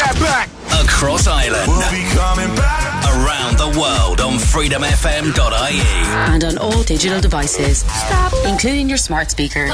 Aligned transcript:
that 0.00 0.16
back. 0.18 0.48
Across 0.84 1.26
Ireland. 1.26 1.68
We'll 1.68 1.90
be 1.90 2.04
coming 2.16 2.54
back. 2.56 2.88
Around 3.10 3.58
the 3.58 3.78
world 3.78 4.20
on 4.20 4.34
freedomfm.ie. 4.38 5.80
And 6.32 6.44
on 6.44 6.58
all 6.58 6.82
digital 6.82 7.20
devices, 7.20 7.78
Stop. 7.80 8.32
including 8.46 8.88
your 8.88 8.98
smart 8.98 9.30
speaker. 9.30 9.66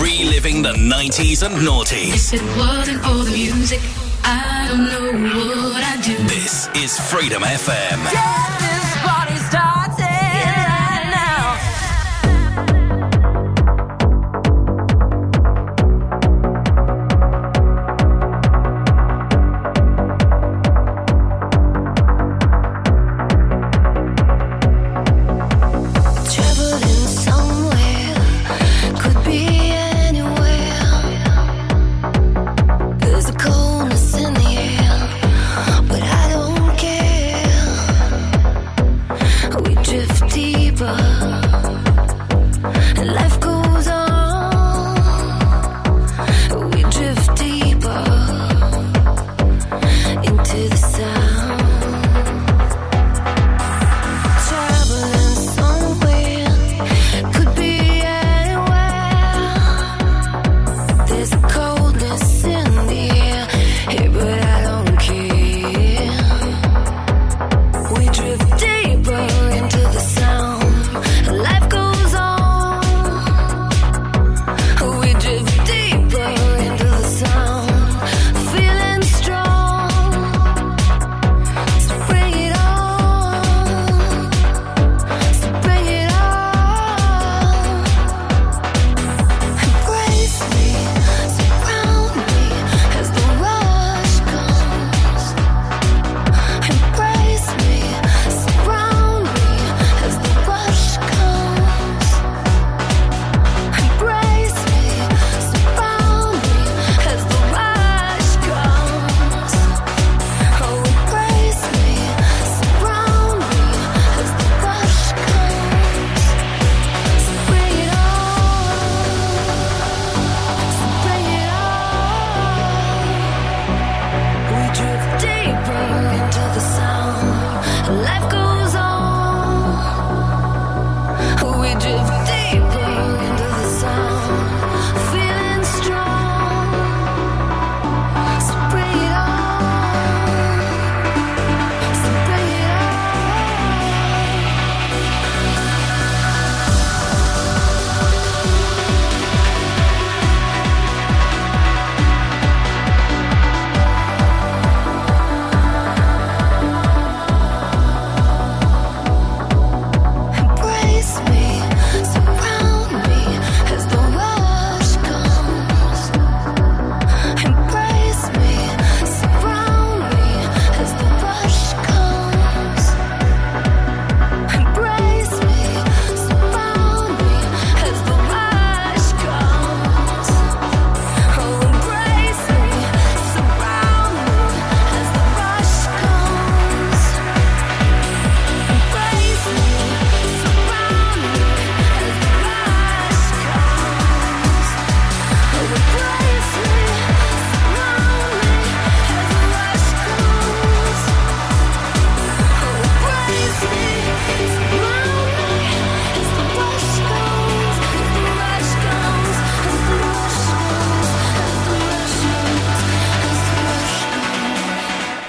Reliving 0.00 0.62
the 0.62 0.72
90s 0.76 1.42
and 1.44 1.56
noughties. 1.66 2.32
If 2.32 2.42
it 2.42 2.56
wasn't 2.56 3.02
for 3.02 3.24
the 3.24 3.30
music, 3.32 3.80
I 4.24 4.66
don't 4.68 5.22
know 5.22 5.70
what 5.70 5.82
I'd 5.84 6.02
do. 6.02 6.16
This 6.24 6.68
is 6.76 6.98
Freedom 7.10 7.42
FM. 7.42 7.98
Get 8.12 8.73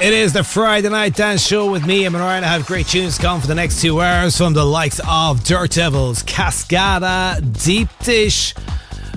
It 0.05 0.13
is 0.13 0.33
the 0.33 0.43
Friday 0.43 0.88
Night 0.89 1.16
Dance 1.16 1.43
Show 1.43 1.71
with 1.71 1.83
me, 1.83 2.03
Eamonn 2.03 2.19
Ryan. 2.19 2.43
I 2.43 2.47
have 2.49 2.67
great 2.67 2.85
tunes 2.85 3.17
coming 3.17 3.41
for 3.41 3.47
the 3.47 3.55
next 3.55 3.81
two 3.81 4.01
hours 4.01 4.38
from 4.38 4.53
the 4.53 4.63
likes 4.63 5.01
of 5.09 5.43
Dirt 5.43 5.71
Devils, 5.71 6.21
Cascada, 6.21 7.41
Deep 7.63 7.88
Dish. 8.03 8.53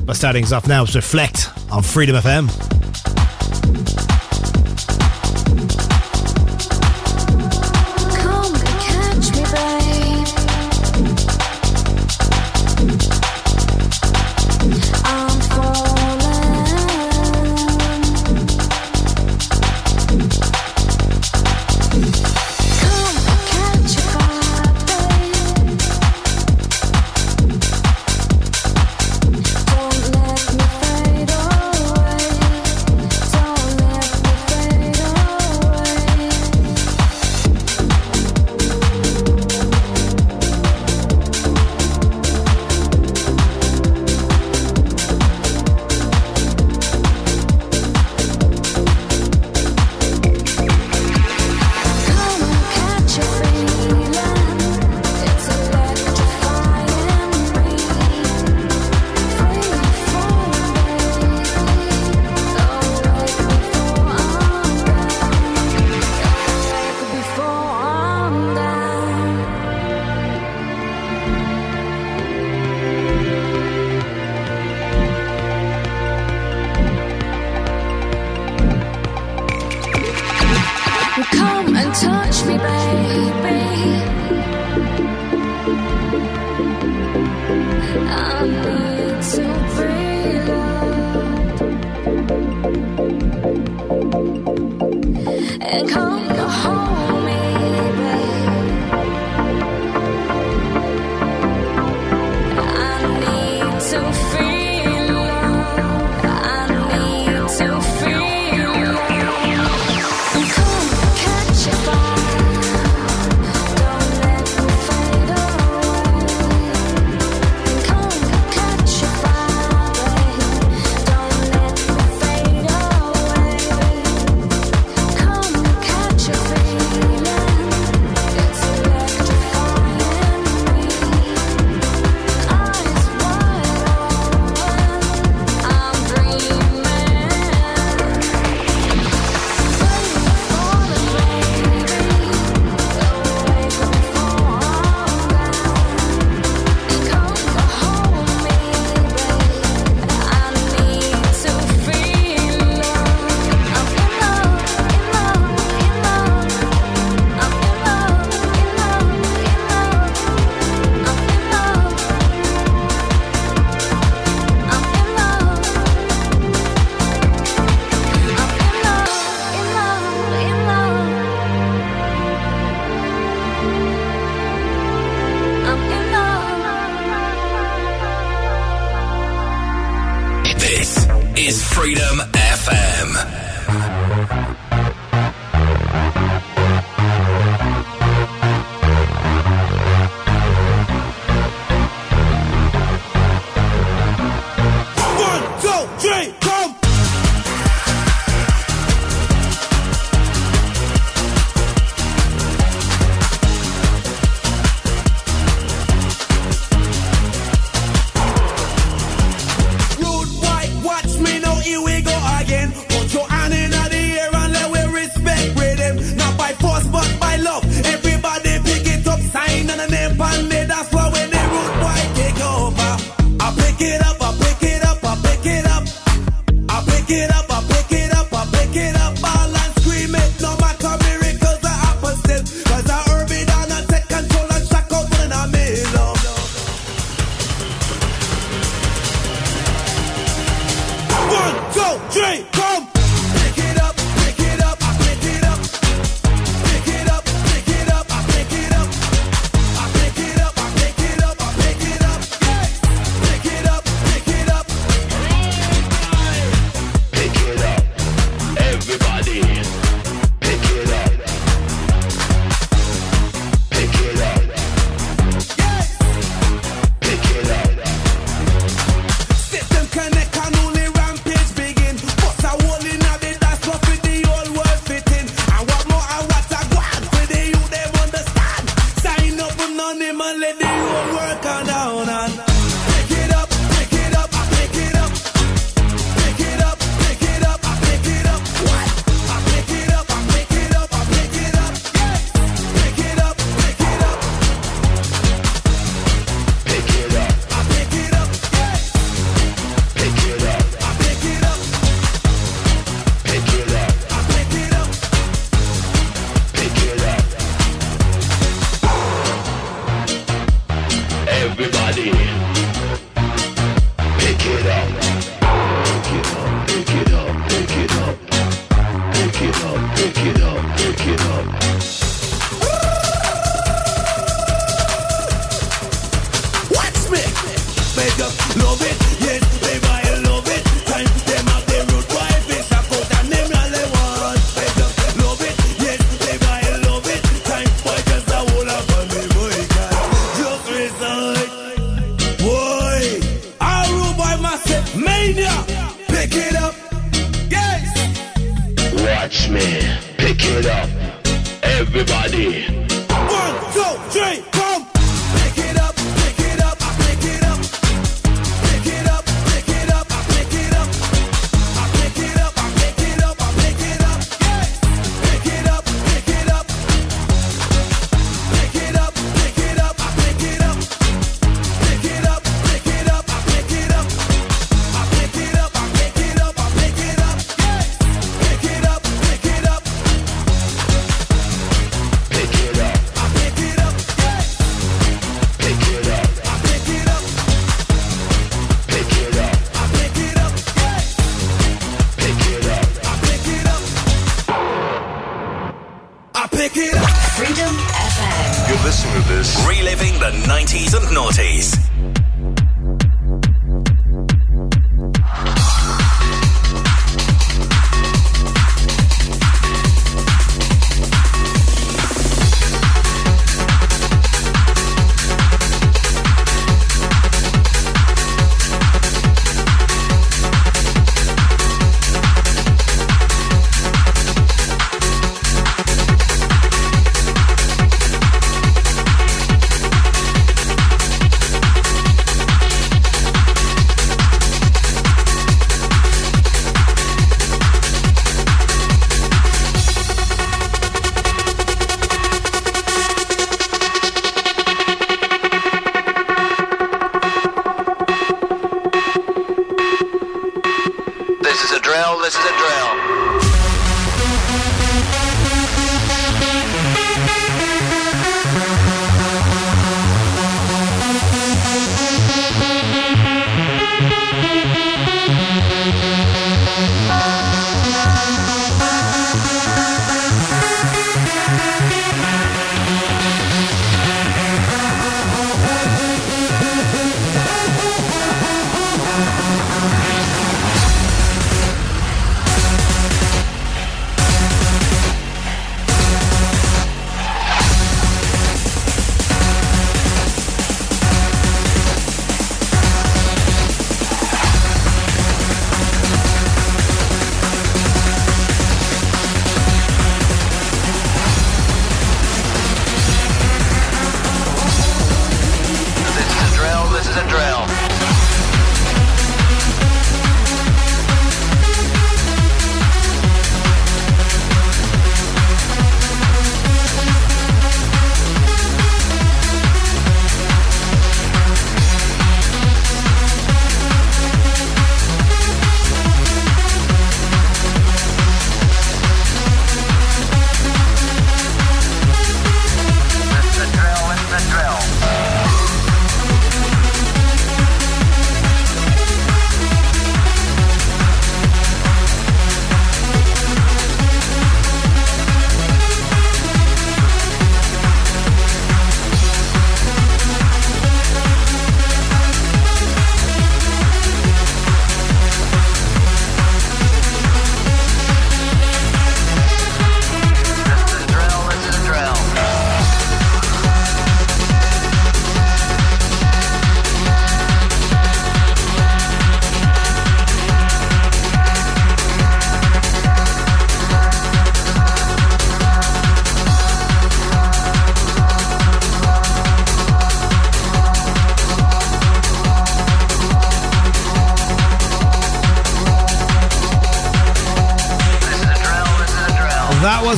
But 0.07 0.17
starting 0.17 0.45
us 0.45 0.53
off 0.53 0.67
now 0.67 0.85
is 0.85 0.93
Reflekt 0.93 1.71
on 1.71 1.83
Freedom 1.83 2.17
FM. 2.17 4.08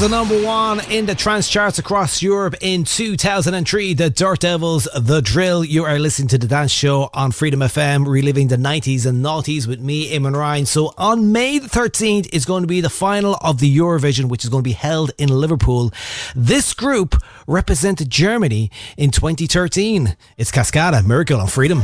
Was 0.00 0.07
a 0.07 0.12
number 0.12 0.42
one 0.42 0.80
in 0.90 1.04
the 1.04 1.14
trance 1.14 1.47
charts 1.47 1.78
across 1.78 2.23
Europe 2.23 2.54
in 2.62 2.85
2003. 2.85 3.92
The 3.92 4.09
Dirt 4.09 4.40
Devils, 4.40 4.88
The 4.99 5.21
Drill. 5.21 5.62
You 5.62 5.85
are 5.85 5.99
listening 5.99 6.28
to 6.28 6.38
the 6.38 6.47
dance 6.47 6.71
show 6.71 7.11
on 7.12 7.33
Freedom 7.33 7.61
FM, 7.61 8.07
reliving 8.07 8.49
the 8.49 8.57
90s 8.57 9.04
and 9.04 9.23
noughties 9.23 9.66
with 9.66 9.78
me, 9.78 10.11
Eamonn 10.11 10.35
Ryan. 10.35 10.64
So 10.64 10.95
on 10.97 11.33
May 11.33 11.59
the 11.59 11.69
13th 11.69 12.33
is 12.33 12.47
going 12.47 12.62
to 12.62 12.66
be 12.66 12.80
the 12.80 12.88
final 12.88 13.35
of 13.42 13.61
the 13.61 13.76
Eurovision, 13.76 14.30
which 14.30 14.42
is 14.42 14.49
going 14.49 14.62
to 14.62 14.69
be 14.69 14.73
held 14.73 15.11
in 15.19 15.28
Liverpool. 15.28 15.92
This 16.35 16.73
group 16.73 17.23
represented 17.47 18.09
Germany 18.09 18.71
in 18.97 19.11
2013. 19.11 20.16
It's 20.38 20.50
Cascada, 20.50 21.04
Miracle 21.04 21.40
on 21.40 21.49
Freedom. 21.49 21.83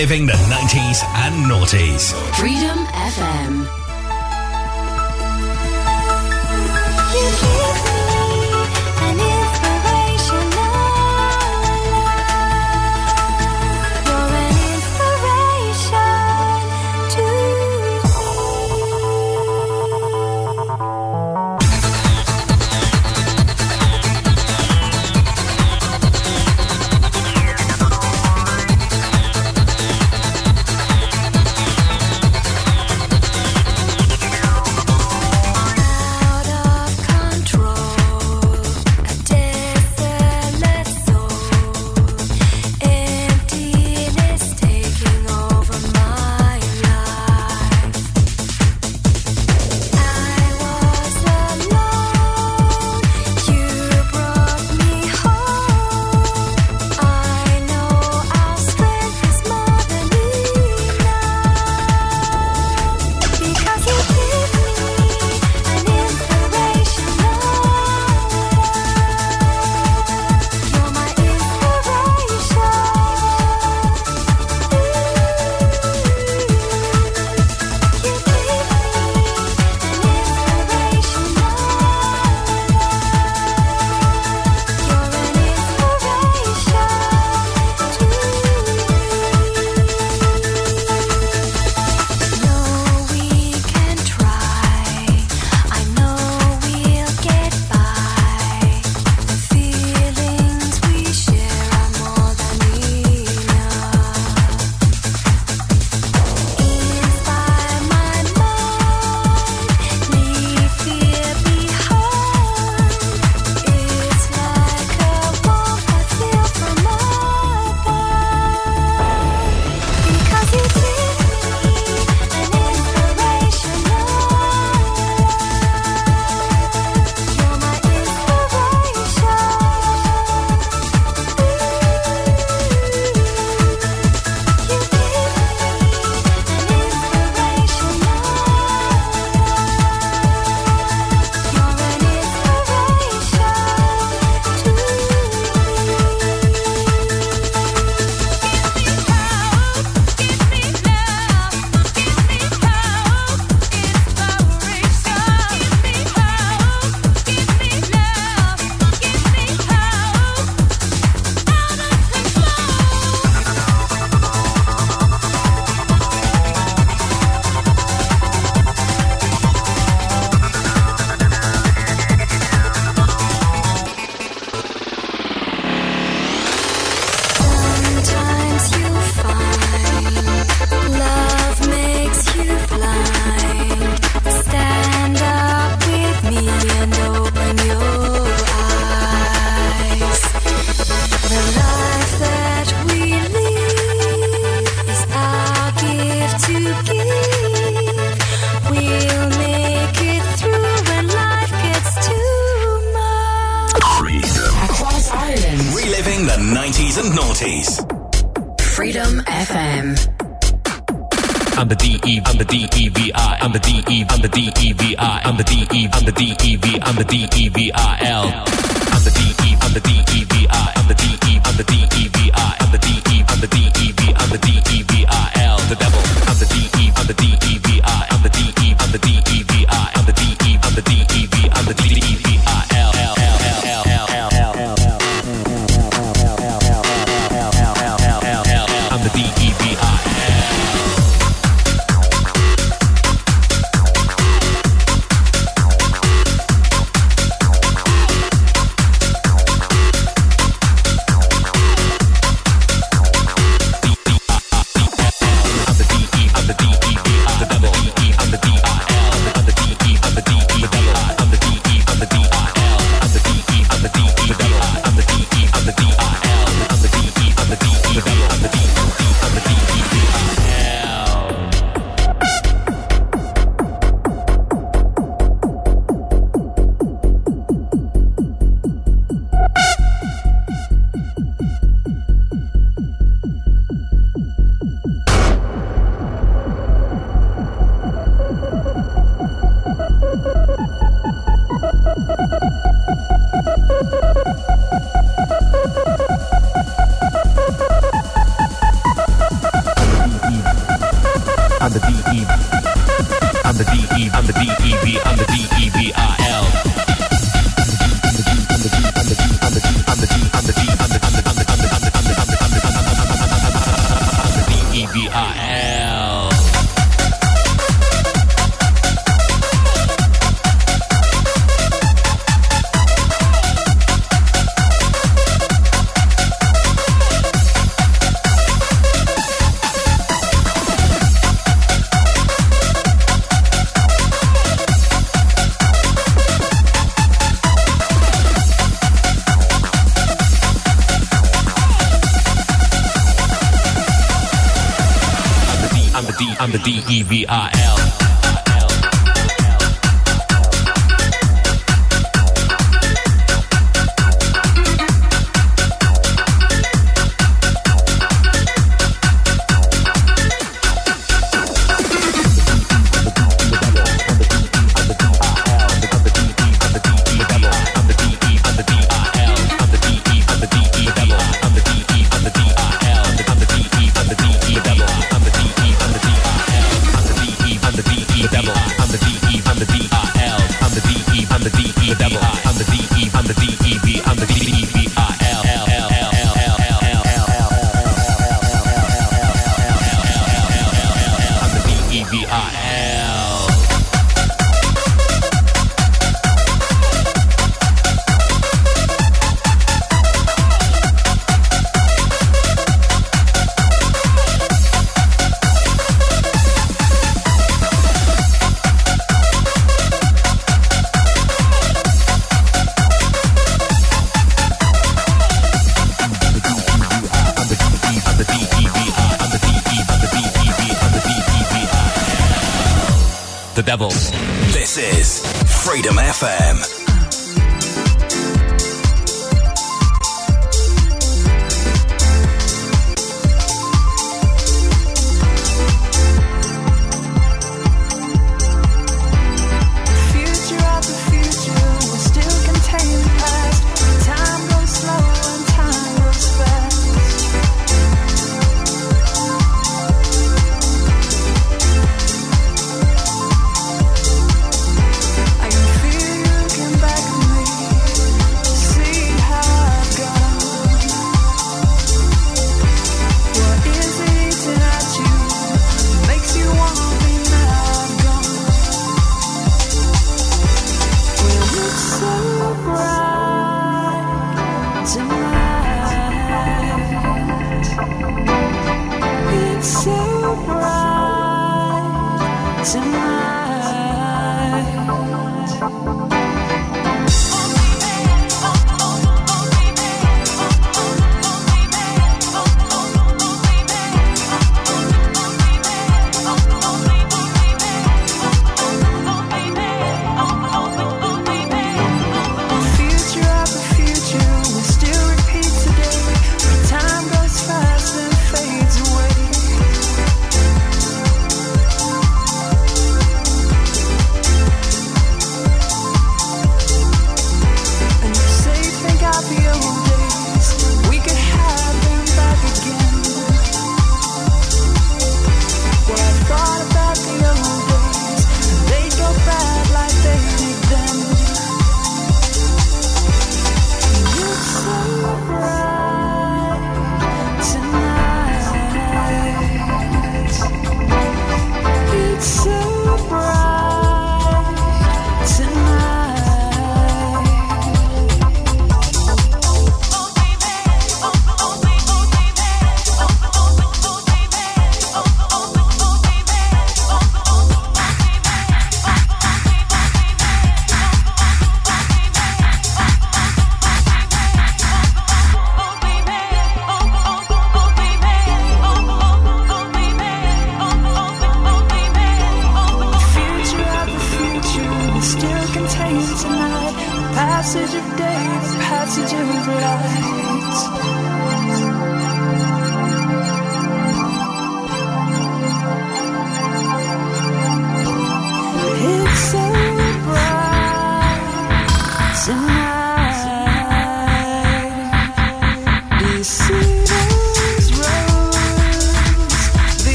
Reliving 0.00 0.24
the 0.24 0.32
90s 0.32 0.79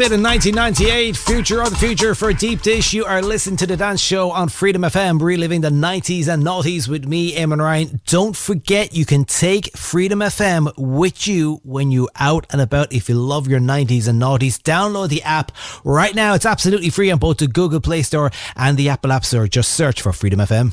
Hit 0.00 0.12
in 0.12 0.22
1998, 0.22 1.14
Future 1.14 1.60
of 1.60 1.68
the 1.68 1.76
Future 1.76 2.14
for 2.14 2.32
Deep 2.32 2.62
Dish. 2.62 2.94
You 2.94 3.04
are 3.04 3.20
listening 3.20 3.58
to 3.58 3.66
the 3.66 3.76
dance 3.76 4.00
show 4.00 4.30
on 4.30 4.48
Freedom 4.48 4.80
FM, 4.80 5.20
reliving 5.20 5.60
the 5.60 5.68
90s 5.68 6.26
and 6.26 6.42
noughties 6.42 6.88
with 6.88 7.04
me, 7.04 7.34
Eamonn 7.34 7.62
Ryan. 7.62 8.00
Don't 8.06 8.34
forget, 8.34 8.94
you 8.94 9.04
can 9.04 9.26
take 9.26 9.76
Freedom 9.76 10.20
FM 10.20 10.72
with 10.78 11.28
you 11.28 11.60
when 11.64 11.90
you're 11.90 12.08
out 12.18 12.46
and 12.48 12.62
about 12.62 12.94
if 12.94 13.10
you 13.10 13.14
love 13.14 13.46
your 13.46 13.60
90s 13.60 14.08
and 14.08 14.22
noughties. 14.22 14.56
Download 14.56 15.10
the 15.10 15.22
app 15.22 15.52
right 15.84 16.14
now. 16.14 16.32
It's 16.32 16.46
absolutely 16.46 16.88
free 16.88 17.10
on 17.10 17.18
both 17.18 17.36
the 17.36 17.46
Google 17.46 17.80
Play 17.80 18.00
Store 18.00 18.30
and 18.56 18.78
the 18.78 18.88
Apple 18.88 19.12
App 19.12 19.26
Store. 19.26 19.48
Just 19.48 19.72
search 19.72 20.00
for 20.00 20.14
Freedom 20.14 20.38
FM. 20.38 20.72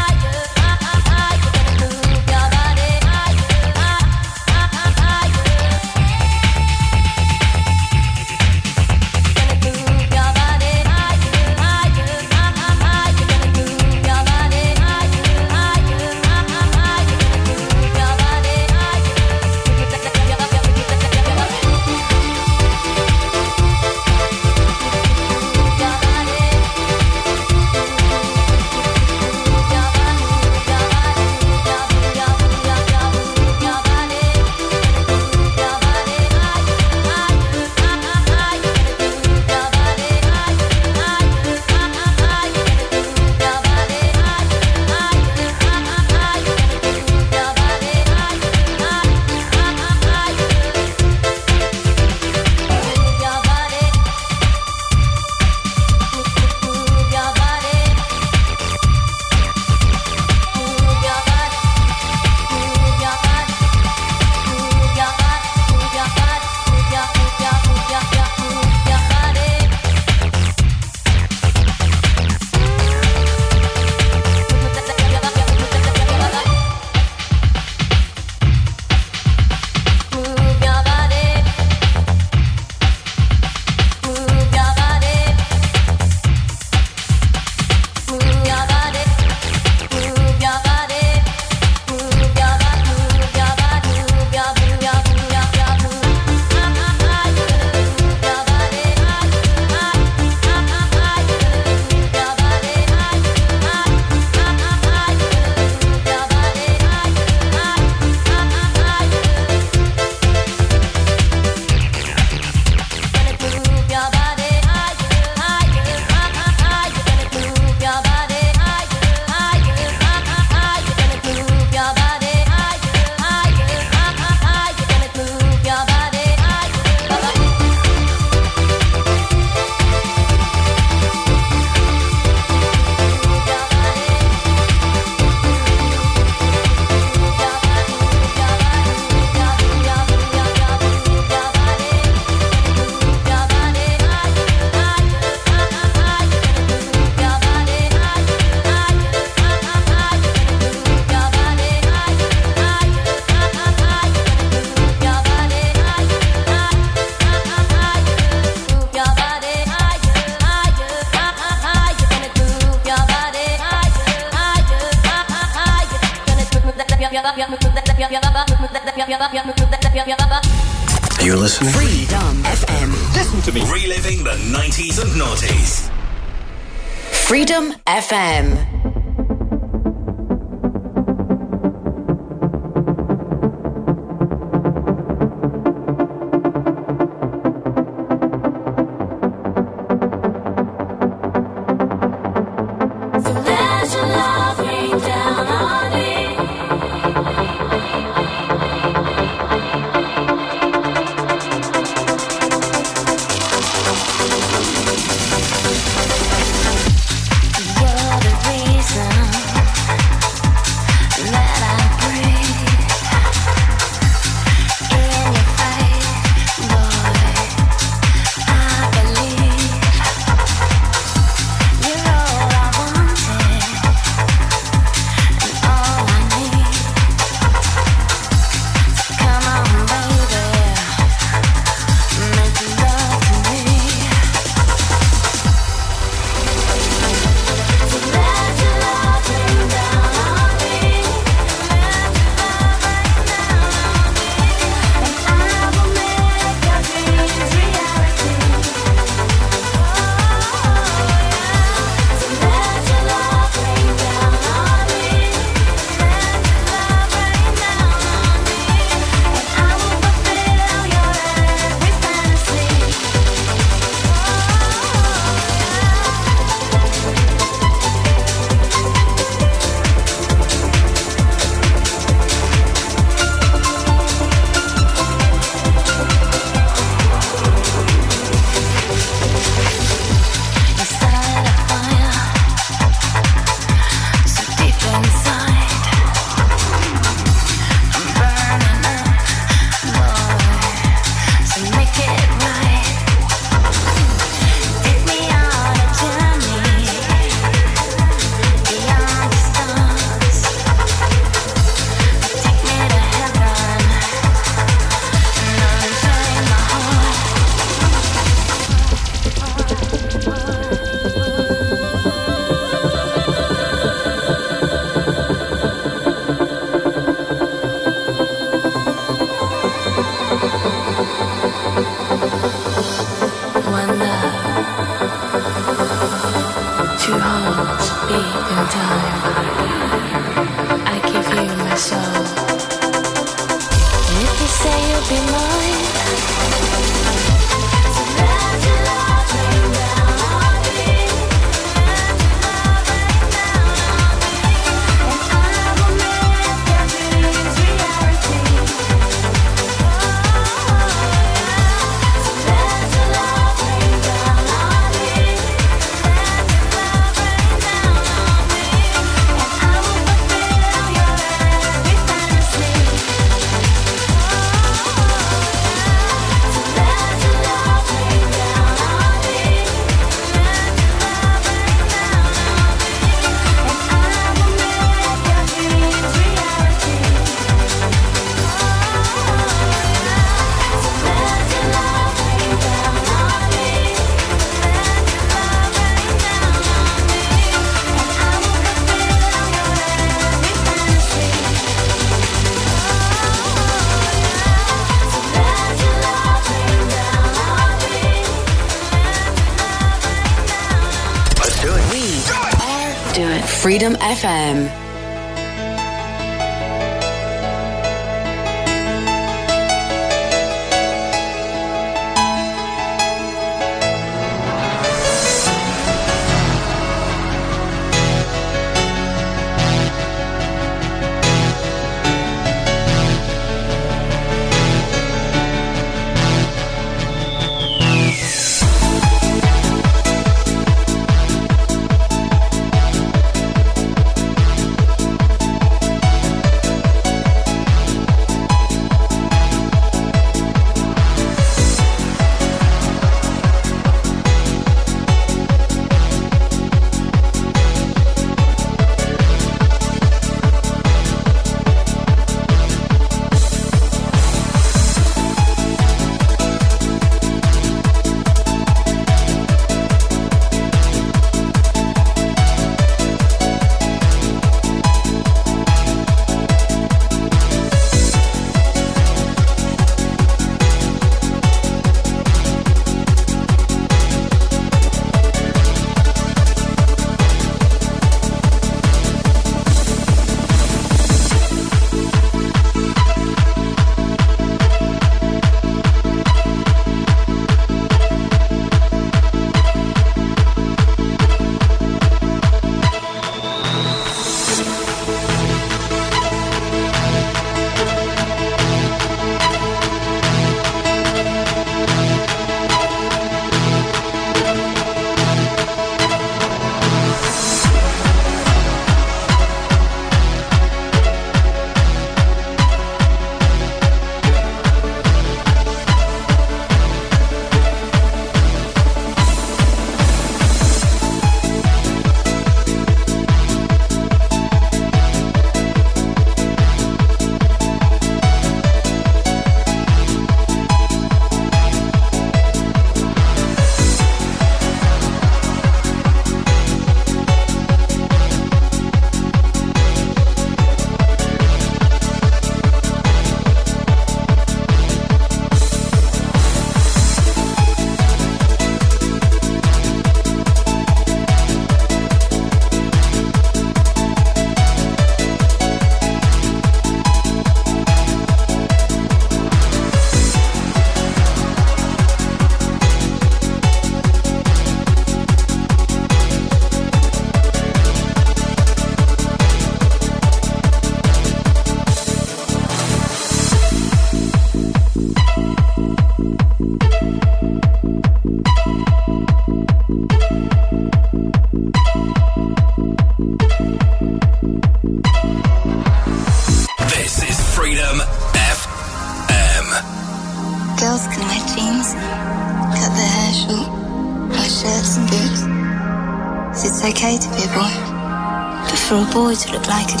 But 599.11 599.17
for 599.17 599.19
a 599.19 599.23
boy 599.23 599.35
to 599.35 599.51
look 599.51 599.67
like 599.67 599.93
a 599.93 600.00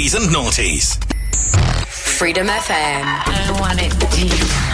90s 0.00 0.16
and 0.16 0.34
noughties. 0.34 1.04
Freedom 1.86 2.46
FM. 2.46 3.04
I 3.04 3.60
want 3.60 3.80
it 3.82 3.92
deep. 4.10 4.69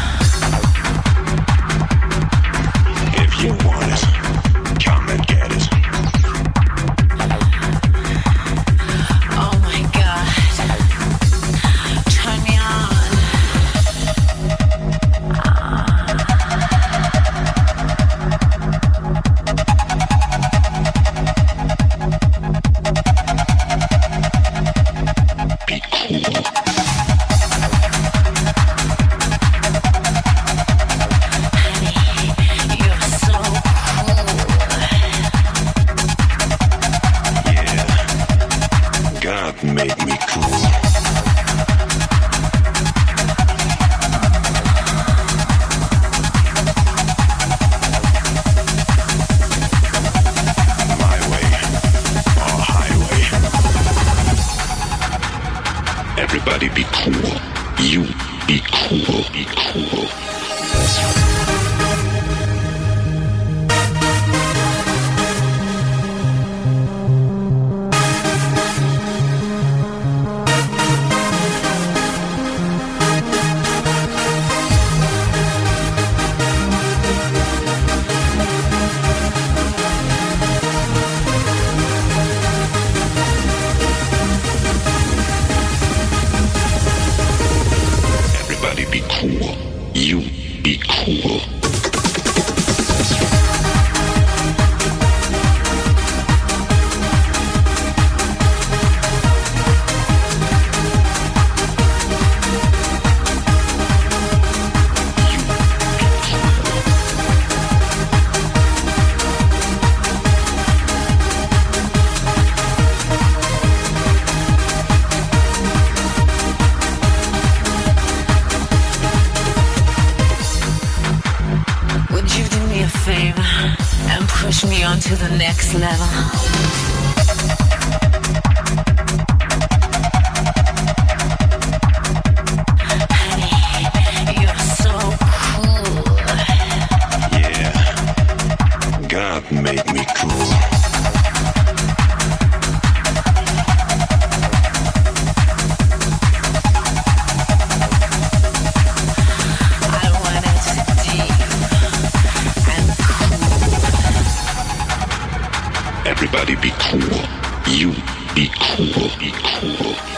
Everybody 156.38 156.68
be 156.68 156.74
cool. 156.78 157.72
You 157.72 157.92
be 158.34 158.50
cool. 158.60 159.08
Be 159.18 159.32
cool. 159.32 160.15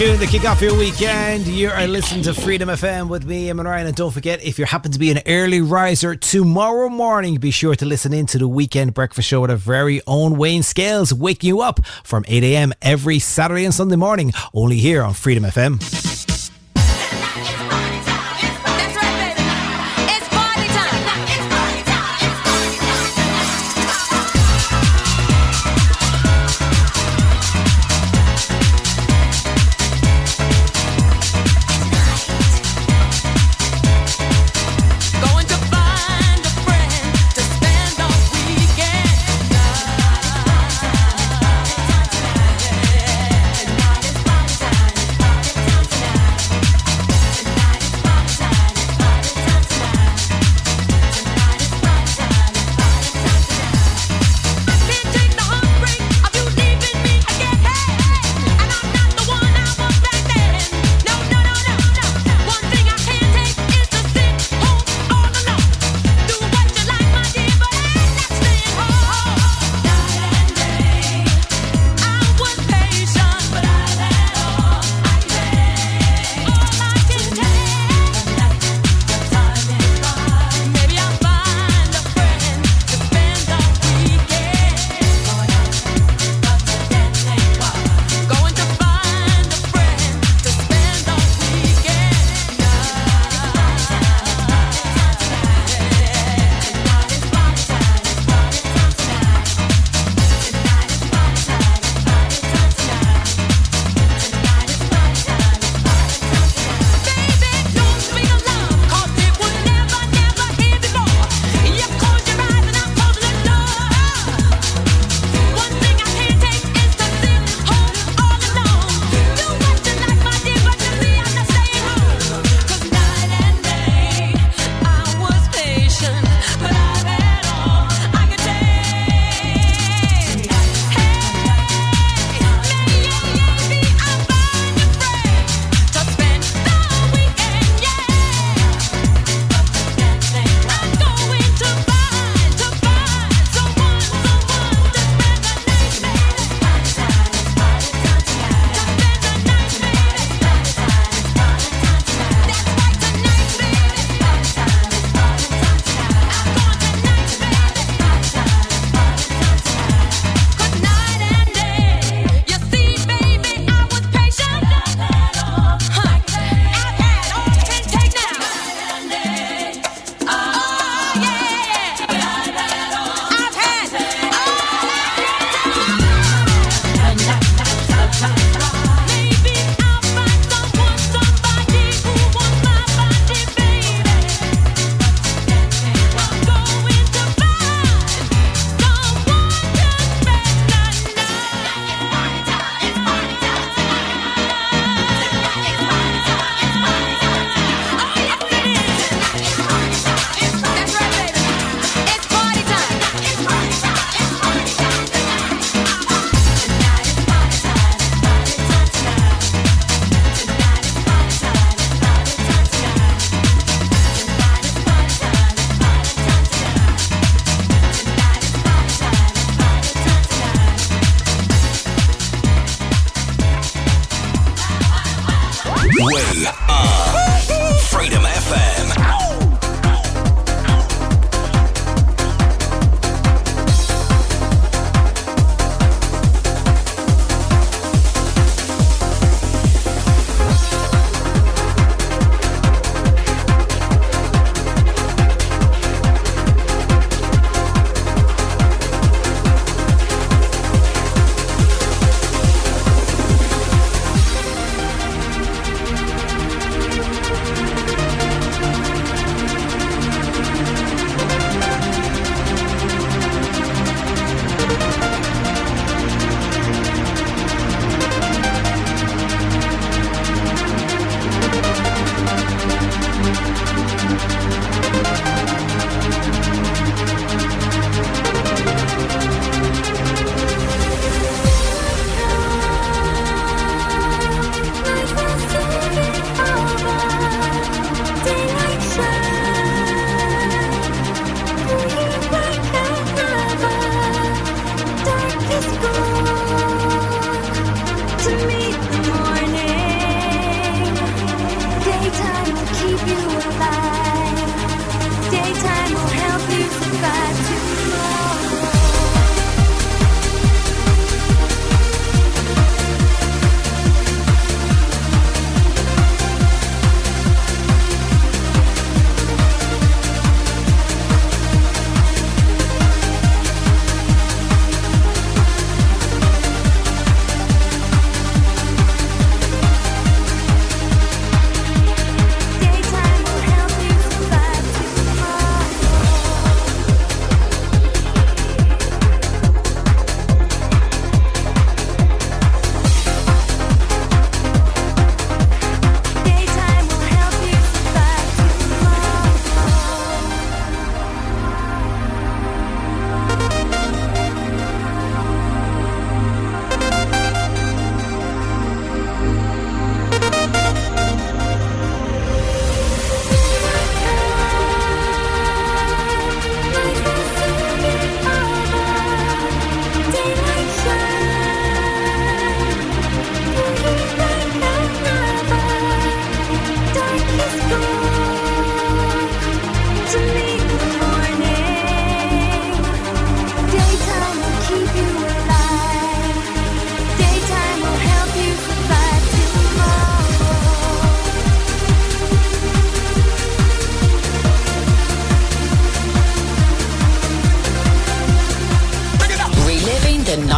Tune 0.00 0.18
to 0.18 0.26
kick 0.26 0.46
off 0.46 0.62
your 0.62 0.74
weekend. 0.78 1.46
You 1.46 1.68
are 1.68 1.86
listening 1.86 2.22
to 2.22 2.32
Freedom 2.32 2.70
FM 2.70 3.10
with 3.10 3.26
me, 3.26 3.48
Eamonn 3.48 3.66
Ryan. 3.66 3.86
And 3.86 3.94
don't 3.94 4.10
forget, 4.10 4.42
if 4.42 4.58
you 4.58 4.64
happen 4.64 4.90
to 4.92 4.98
be 4.98 5.10
an 5.10 5.20
early 5.26 5.60
riser 5.60 6.16
tomorrow 6.16 6.88
morning, 6.88 7.36
be 7.36 7.50
sure 7.50 7.74
to 7.74 7.84
listen 7.84 8.14
in 8.14 8.24
to 8.28 8.38
the 8.38 8.48
weekend 8.48 8.94
breakfast 8.94 9.28
show 9.28 9.42
with 9.42 9.50
our 9.50 9.58
very 9.58 10.00
own 10.06 10.38
Wayne 10.38 10.62
Scales, 10.62 11.12
waking 11.12 11.48
you 11.48 11.60
up 11.60 11.84
from 12.02 12.24
8 12.28 12.42
a.m. 12.44 12.72
every 12.80 13.18
Saturday 13.18 13.66
and 13.66 13.74
Sunday 13.74 13.96
morning, 13.96 14.32
only 14.54 14.78
here 14.78 15.02
on 15.02 15.12
Freedom 15.12 15.44
FM. 15.44 16.09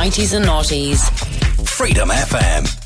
90s 0.02 0.34
and 0.34 0.44
noughties. 0.44 0.98
Freedom 1.68 2.08
FM. 2.08 2.81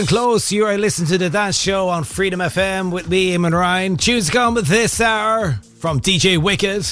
and 0.00 0.08
close. 0.08 0.50
You 0.50 0.64
are 0.64 0.78
listening 0.78 1.08
to 1.08 1.18
the 1.18 1.28
dance 1.28 1.58
show 1.58 1.90
on 1.90 2.04
Freedom 2.04 2.40
FM 2.40 2.90
with 2.90 3.06
me, 3.10 3.36
Eamonn 3.36 3.52
Ryan. 3.52 3.98
Tunes 3.98 4.30
come 4.30 4.54
this 4.54 4.98
hour 4.98 5.58
from 5.78 6.00
DJ 6.00 6.38
Wicked, 6.38 6.86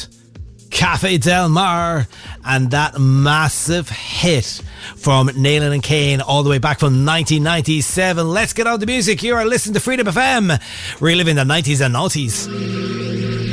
Cafe 0.70 1.16
Del 1.16 1.48
Mar, 1.48 2.06
and 2.44 2.70
that 2.72 2.98
massive 2.98 3.88
hit 3.88 4.60
from 4.96 5.28
Nalin 5.28 5.72
and 5.72 5.82
Kane 5.82 6.20
all 6.20 6.42
the 6.42 6.50
way 6.50 6.58
back 6.58 6.80
from 6.80 7.06
1997. 7.06 8.28
Let's 8.28 8.52
get 8.52 8.66
on 8.66 8.78
the 8.78 8.86
music. 8.86 9.22
You 9.22 9.36
are 9.36 9.46
listening 9.46 9.74
to 9.74 9.80
Freedom 9.80 10.06
FM, 10.06 10.60
reliving 11.00 11.36
the 11.36 11.44
90s 11.44 11.84
and 11.84 11.94
noughties. 11.94 13.47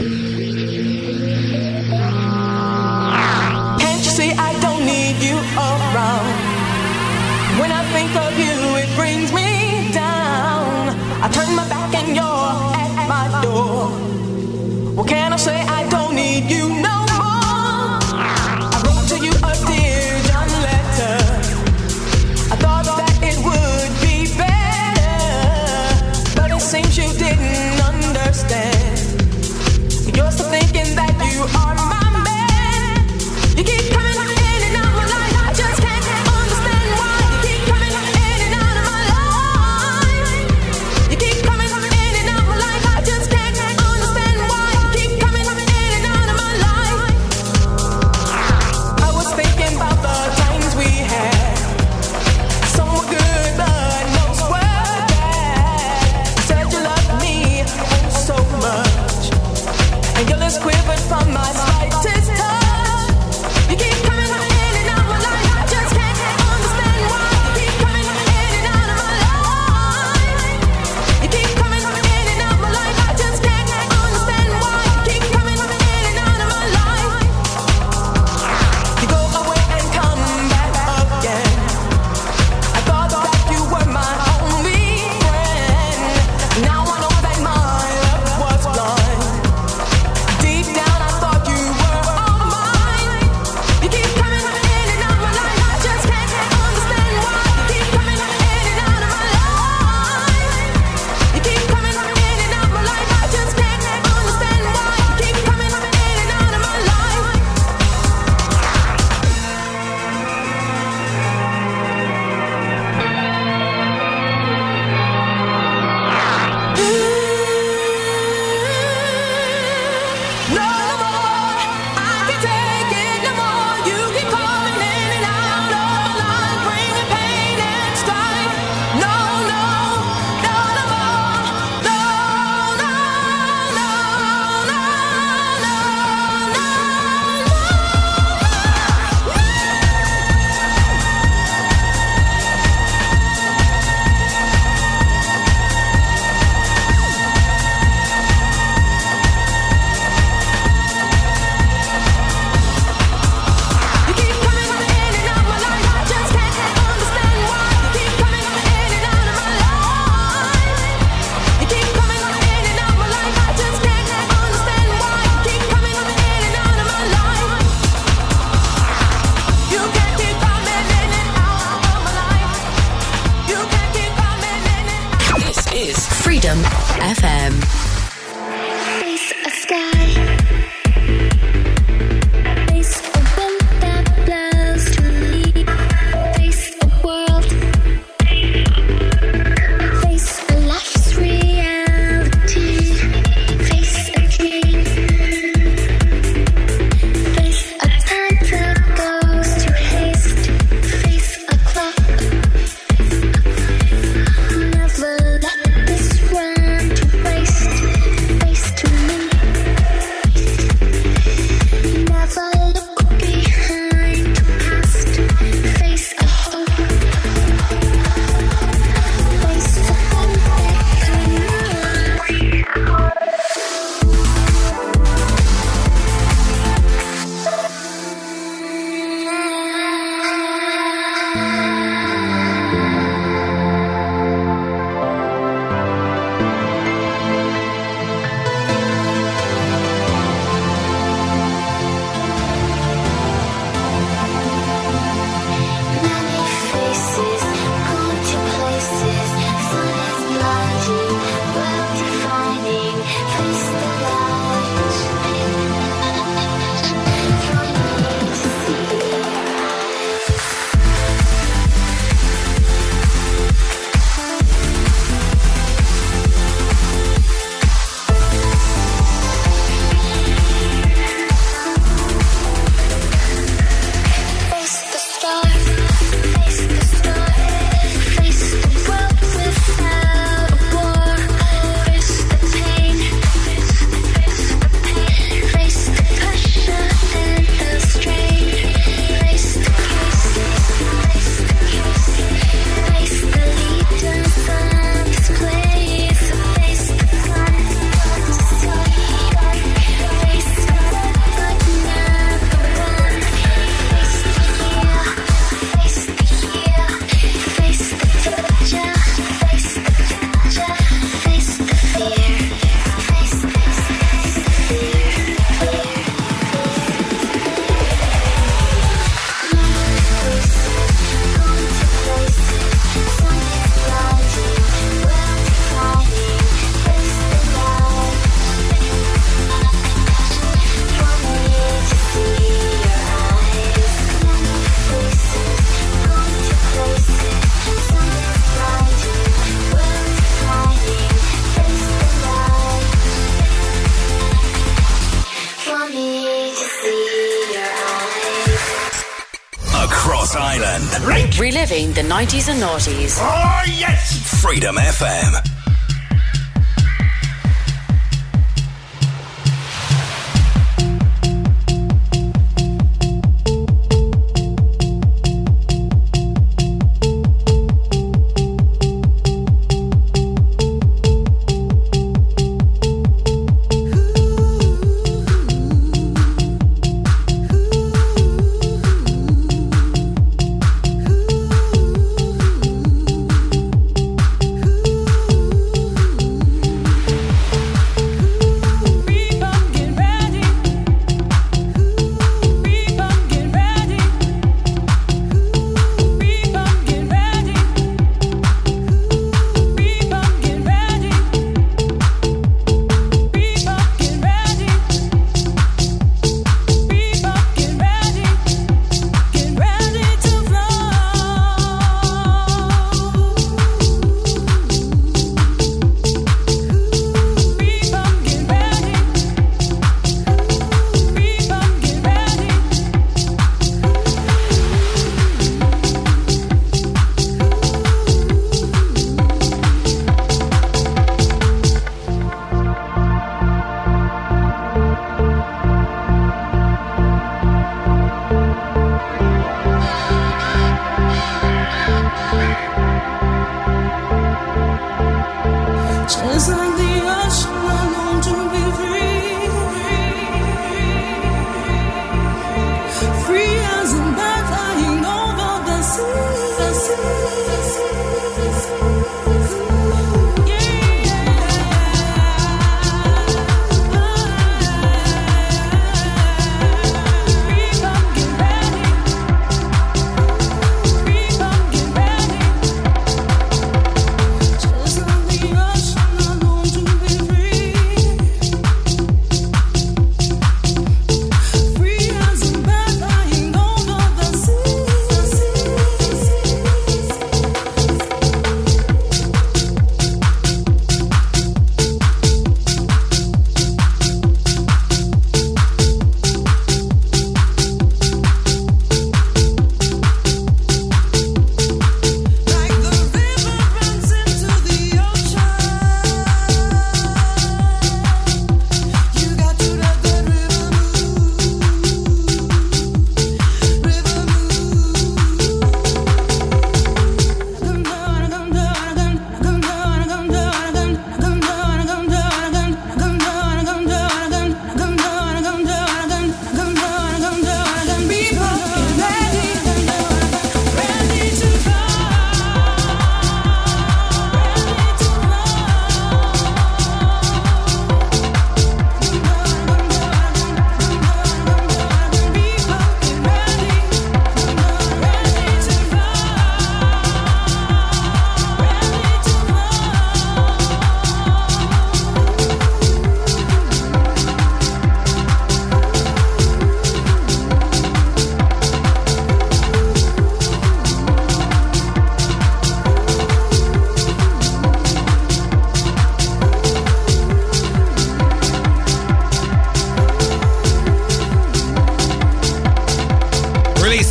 90s 352.15 352.47
and 352.47 352.61
noughties. 352.61 353.17
Oh, 353.19 353.63
yes! 353.67 354.41
Freedom 354.41 354.77
FM. 354.77 355.34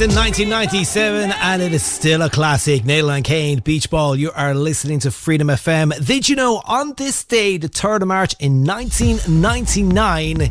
In 0.05 0.11
1997 0.11 1.33
and 1.33 1.63
it 1.63 1.73
is 1.73 1.83
still 1.83 2.21
a 2.21 2.29
classic. 2.29 2.83
Nalin 2.83 3.17
and 3.17 3.25
Kane, 3.25 3.61
Beach 3.61 3.89
Ball. 3.89 4.15
You 4.17 4.33
are 4.33 4.55
listening 4.55 4.99
to 4.99 5.11
Freedom 5.11 5.47
FM. 5.47 6.05
Did 6.05 6.29
you 6.29 6.37
know 6.37 6.61
on 6.67 6.93
this 6.99 7.25
day, 7.25 7.57
the 7.57 7.71
3rd 7.71 8.03
of 8.03 8.09
March 8.09 8.35
in 8.39 8.65
1999, 8.67 10.43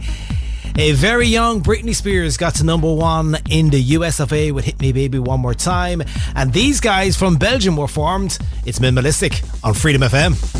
a 0.80 0.91
very 0.93 1.27
young 1.27 1.61
Britney 1.61 1.93
Spears 1.93 2.35
got 2.35 2.55
to 2.55 2.63
number 2.63 2.91
one 2.91 3.38
in 3.47 3.69
the 3.69 3.80
US 3.80 4.19
of 4.19 4.34
A 4.34 4.51
with 4.51 4.65
Hit 4.65 4.81
Me 4.81 4.91
Baby 4.91 5.19
One 5.19 5.41
More 5.41 5.53
Time. 5.53 6.01
And 6.35 6.51
these 6.51 6.80
guys 6.80 7.15
from 7.15 7.35
Belgium 7.35 7.77
were 7.77 7.88
formed. 7.88 8.39
It's 8.65 8.80
Minimalistic 8.80 9.47
on 9.63 9.75
Freedom 9.75 10.01
FM. 10.01 10.52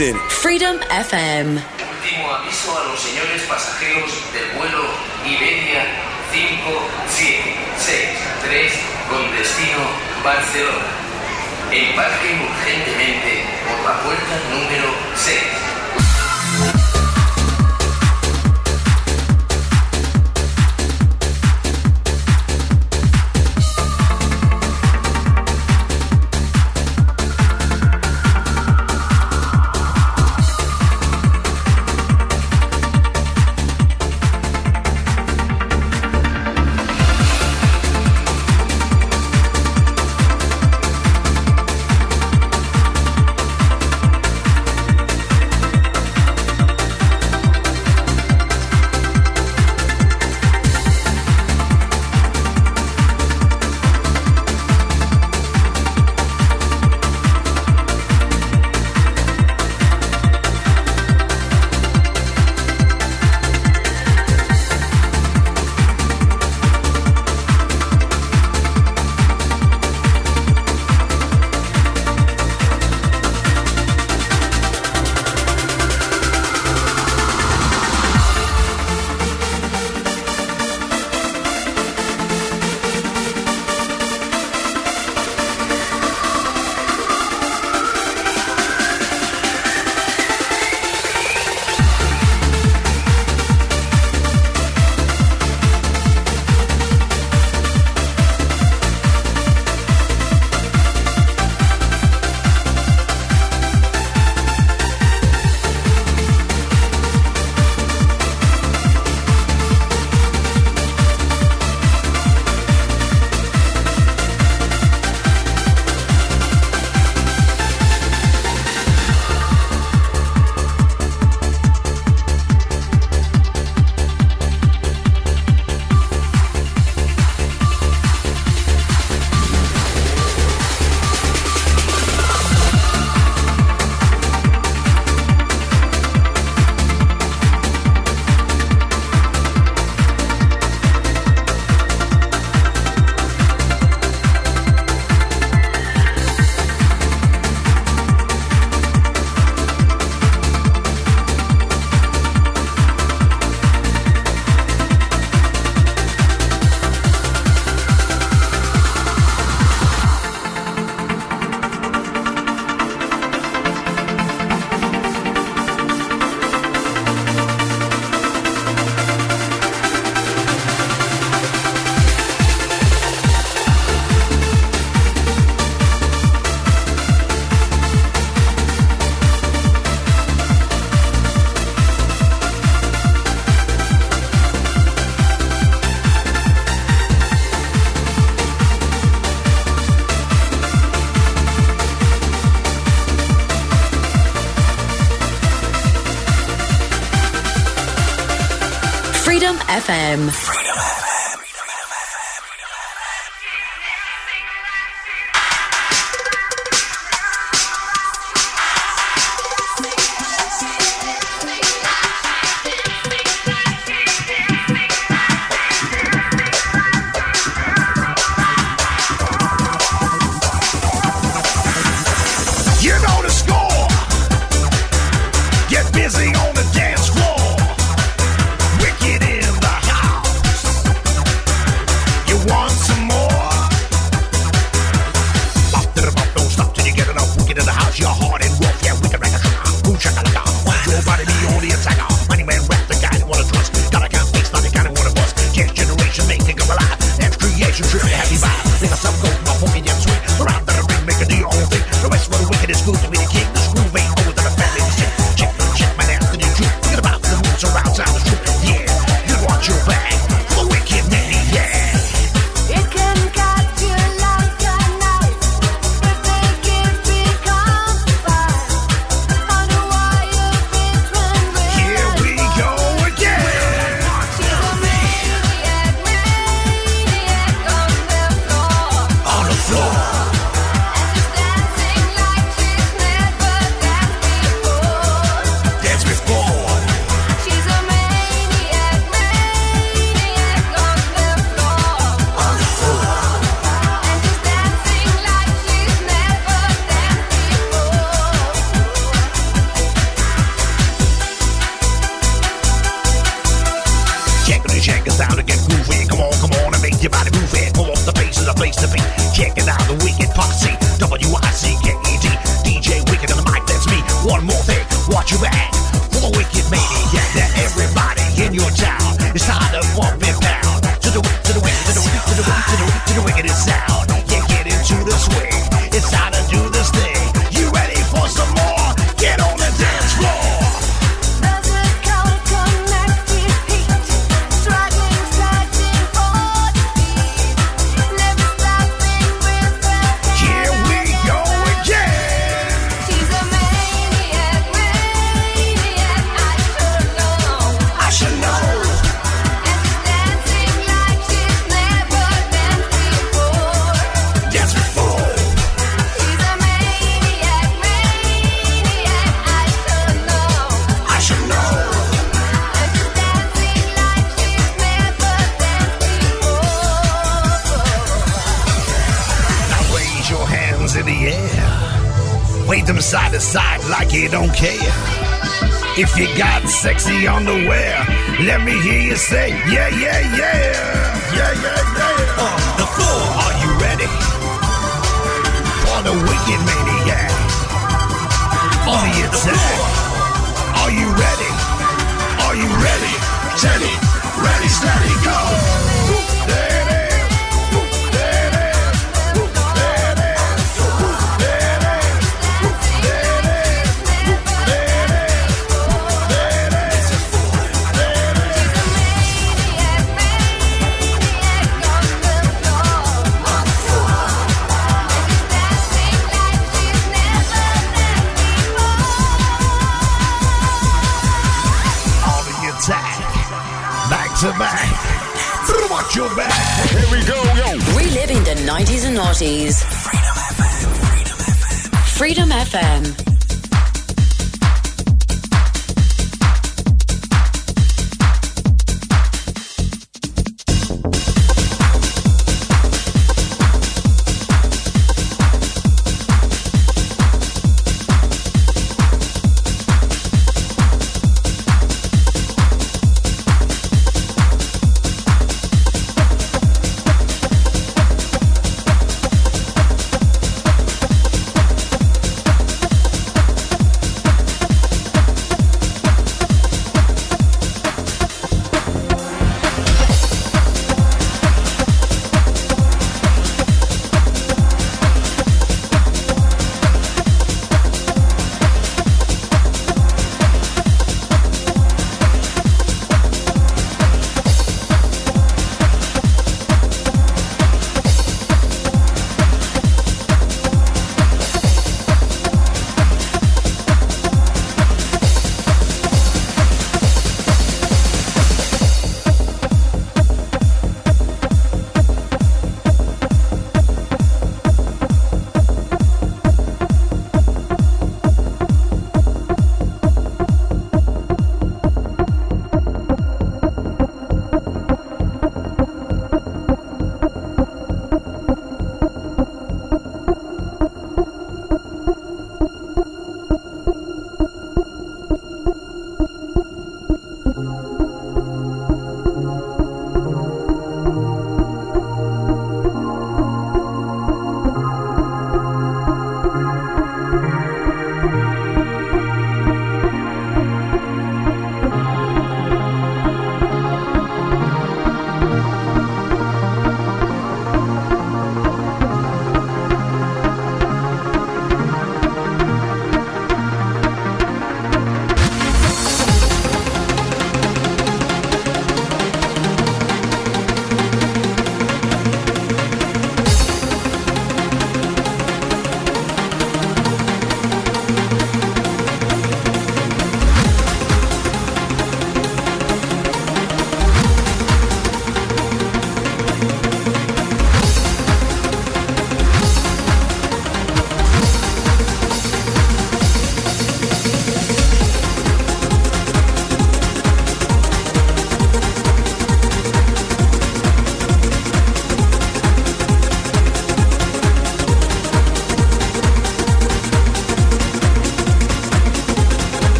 Freedom 0.00 0.78
FM. 0.88 1.79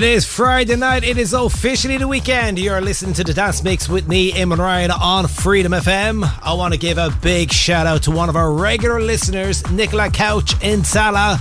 It 0.00 0.04
is 0.04 0.24
Friday 0.24 0.76
night. 0.76 1.04
It 1.04 1.18
is 1.18 1.34
officially 1.34 1.98
the 1.98 2.08
weekend. 2.08 2.58
You're 2.58 2.80
listening 2.80 3.12
to 3.16 3.22
the 3.22 3.34
Dance 3.34 3.62
Mix 3.62 3.86
with 3.86 4.08
me, 4.08 4.32
Eamonn 4.32 4.56
Ryan, 4.56 4.90
on 4.92 5.26
Freedom 5.28 5.72
FM. 5.72 6.24
I 6.42 6.54
want 6.54 6.72
to 6.72 6.80
give 6.80 6.96
a 6.96 7.10
big 7.20 7.52
shout 7.52 7.86
out 7.86 8.04
to 8.04 8.10
one 8.10 8.30
of 8.30 8.34
our 8.34 8.50
regular 8.50 8.98
listeners, 9.02 9.62
Nicola 9.70 10.08
Couch 10.08 10.54
in 10.62 10.84
Sala. 10.84 11.38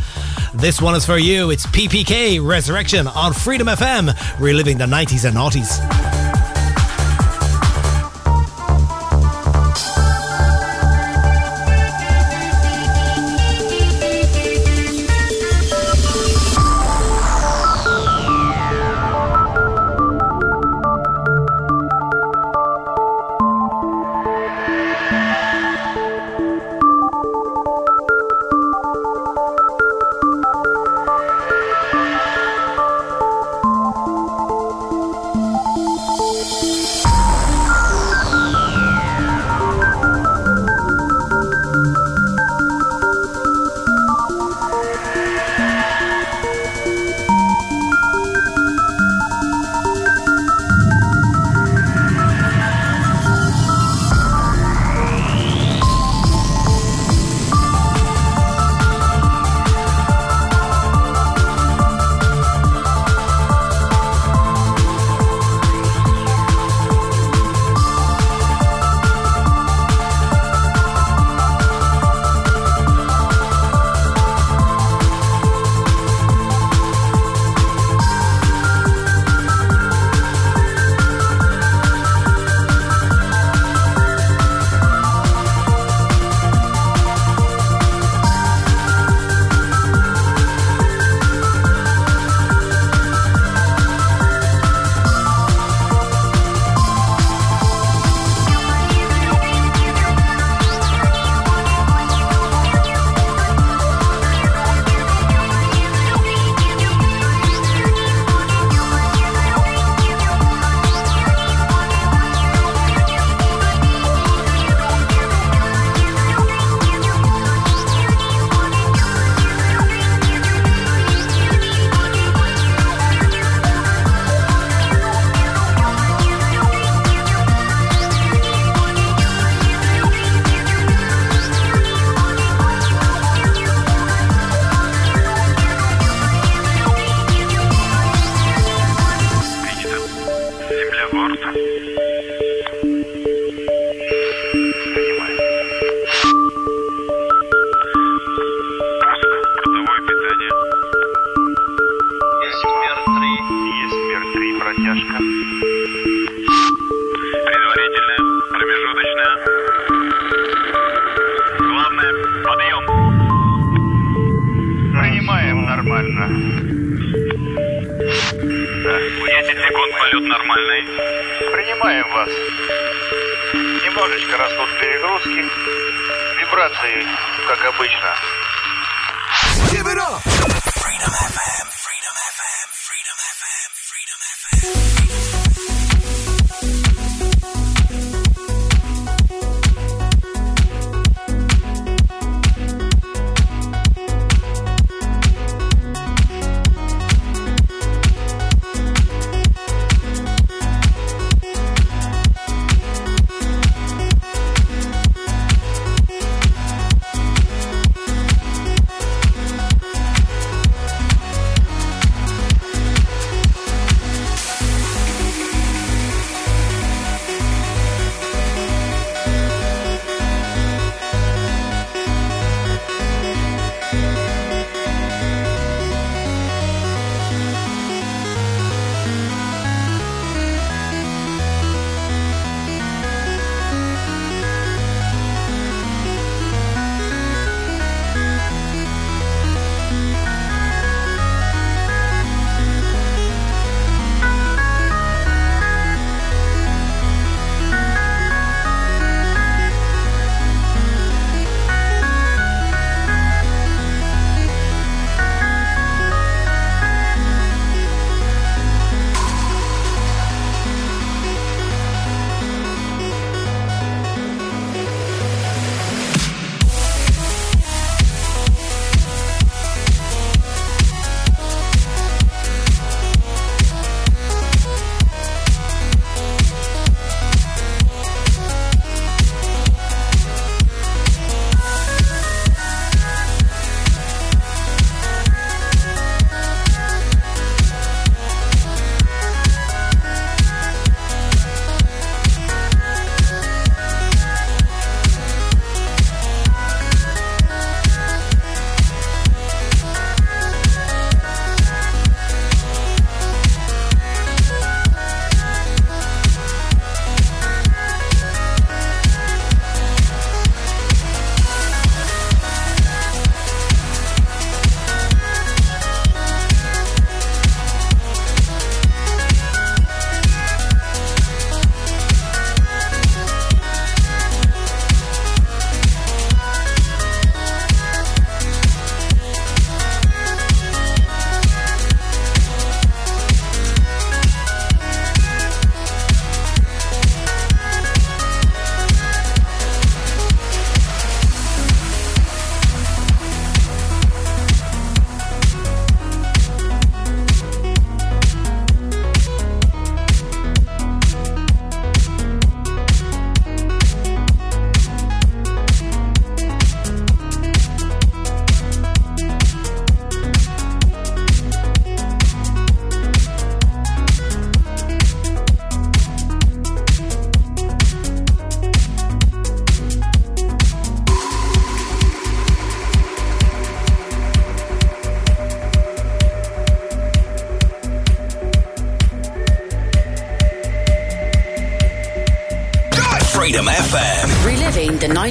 This 0.53 0.81
one 0.81 0.93
is 0.95 1.05
for 1.05 1.17
you. 1.17 1.51
It's 1.51 1.65
PPK 1.67 2.45
Resurrection 2.45 3.07
on 3.07 3.31
Freedom 3.31 3.67
FM, 3.67 4.13
reliving 4.41 4.77
the 4.77 4.87
90s 4.87 5.23
and 5.23 5.37
noughties. 5.37 5.98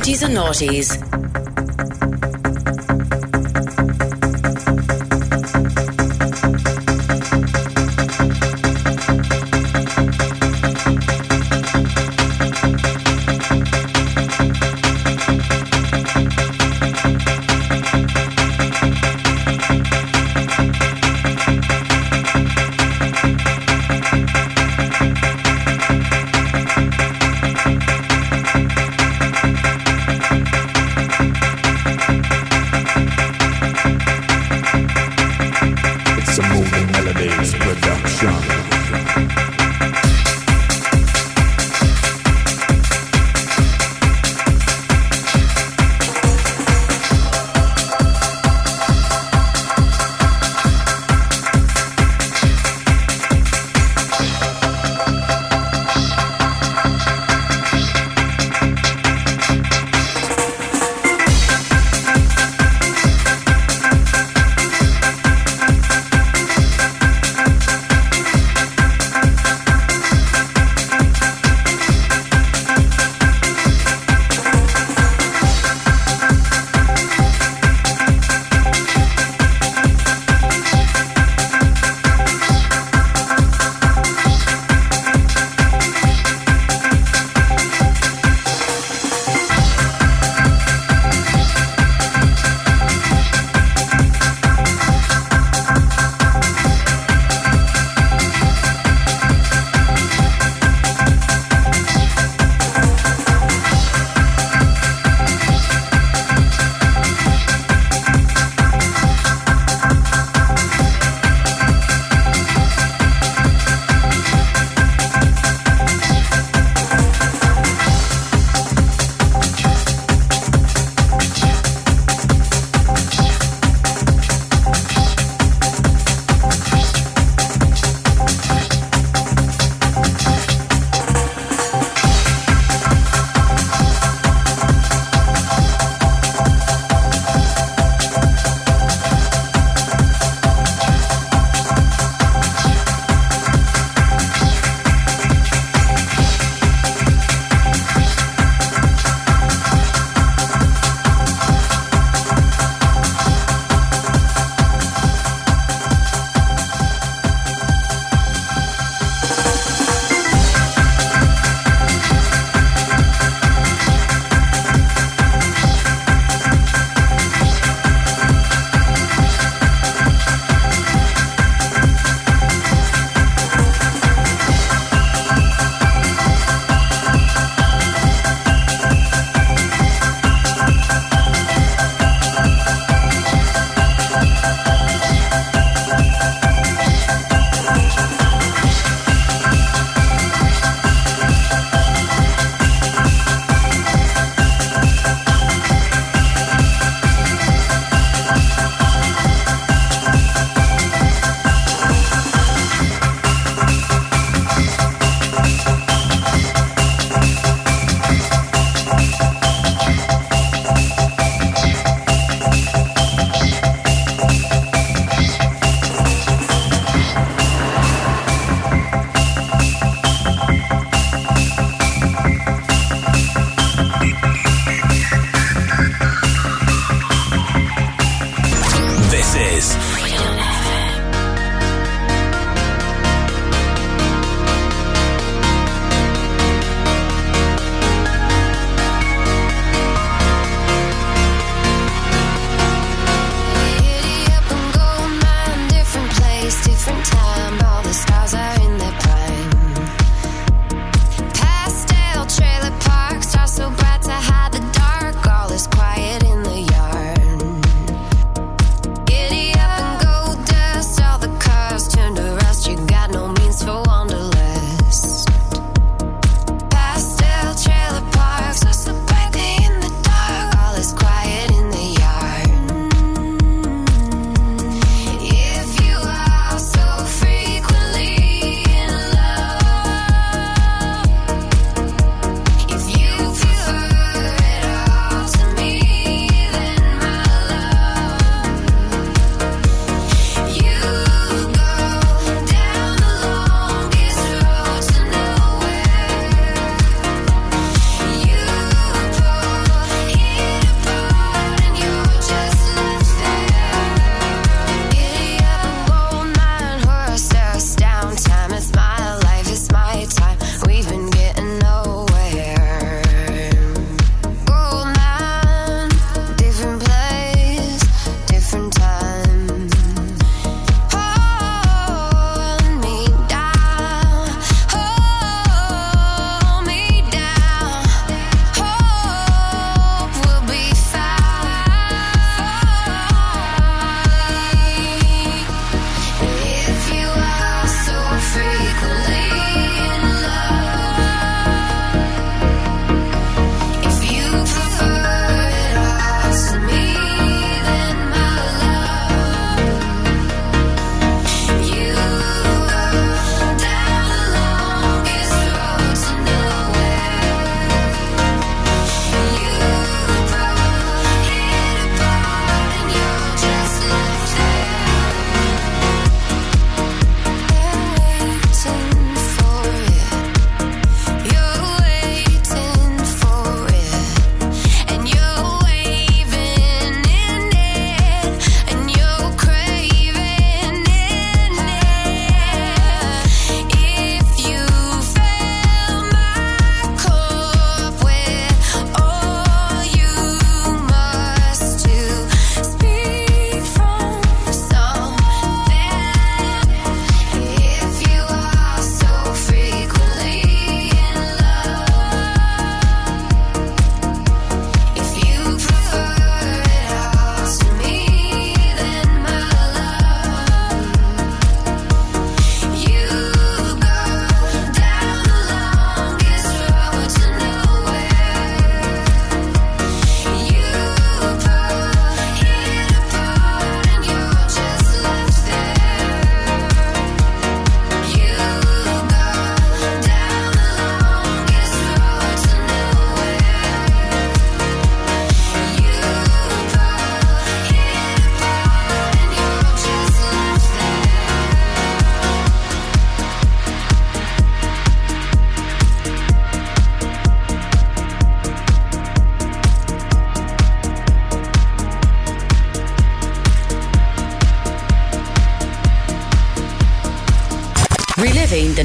90s 0.09 0.23
and 0.23 0.37
noughties. 0.37 0.98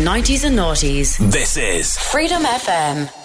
90s 0.03 0.43
and 0.43 0.57
noughties. 0.57 1.17
This 1.31 1.55
is 1.55 1.97
Freedom 1.97 2.43
FM. 2.43 3.22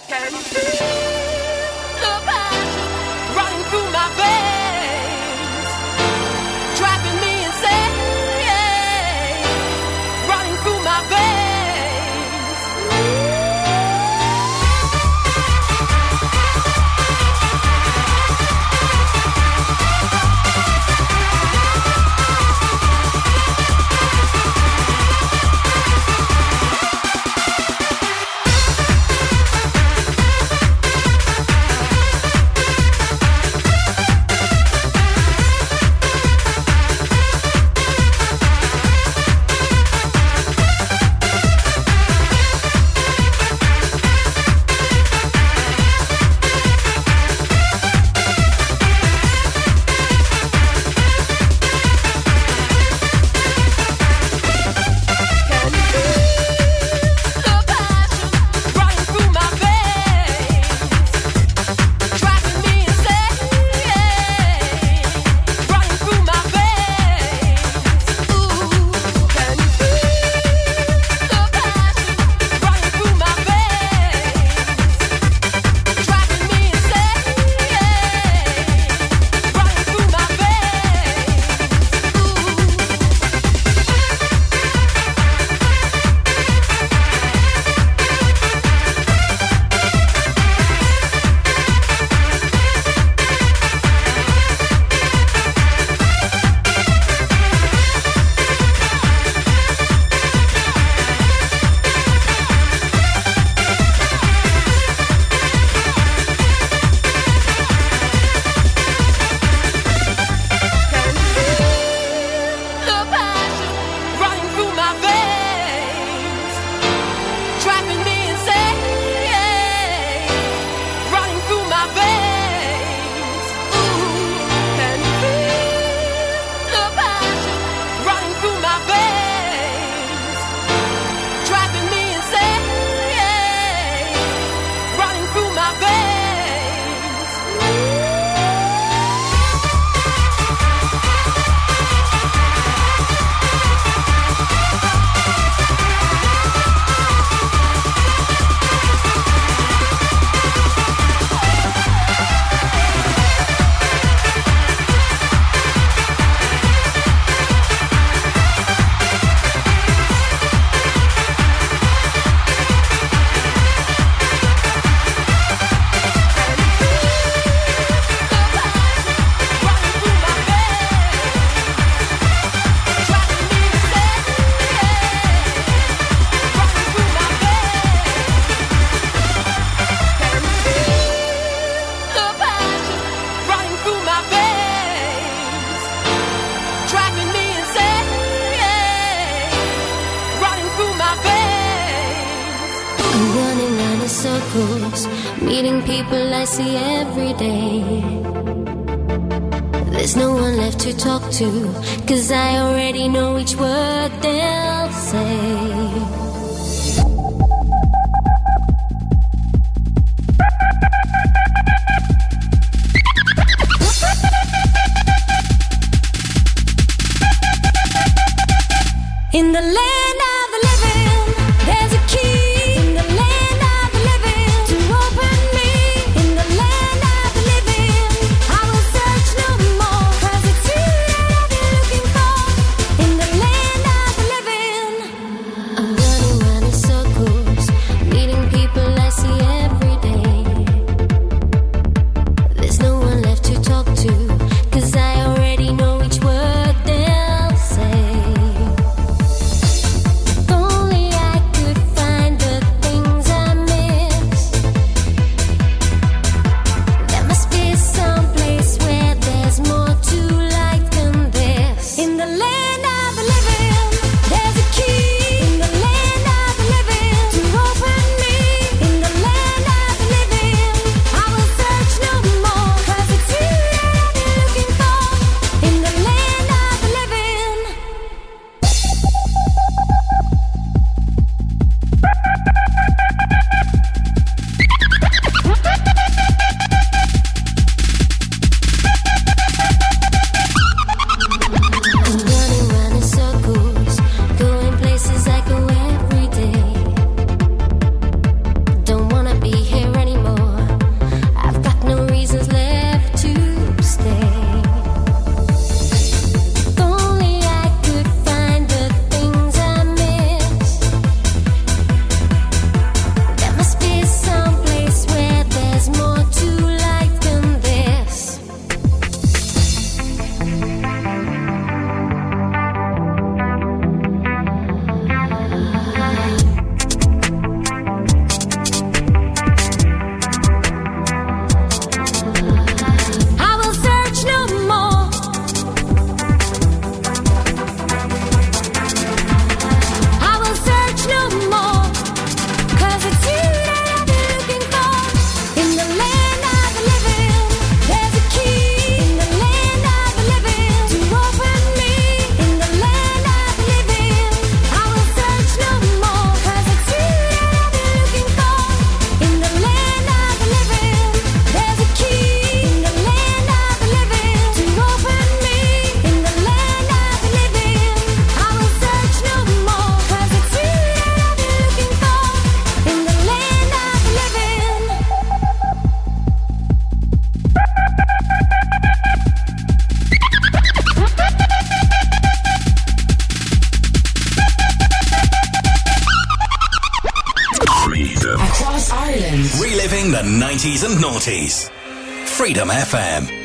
Freedom 392.48 392.70
FM. 392.70 393.38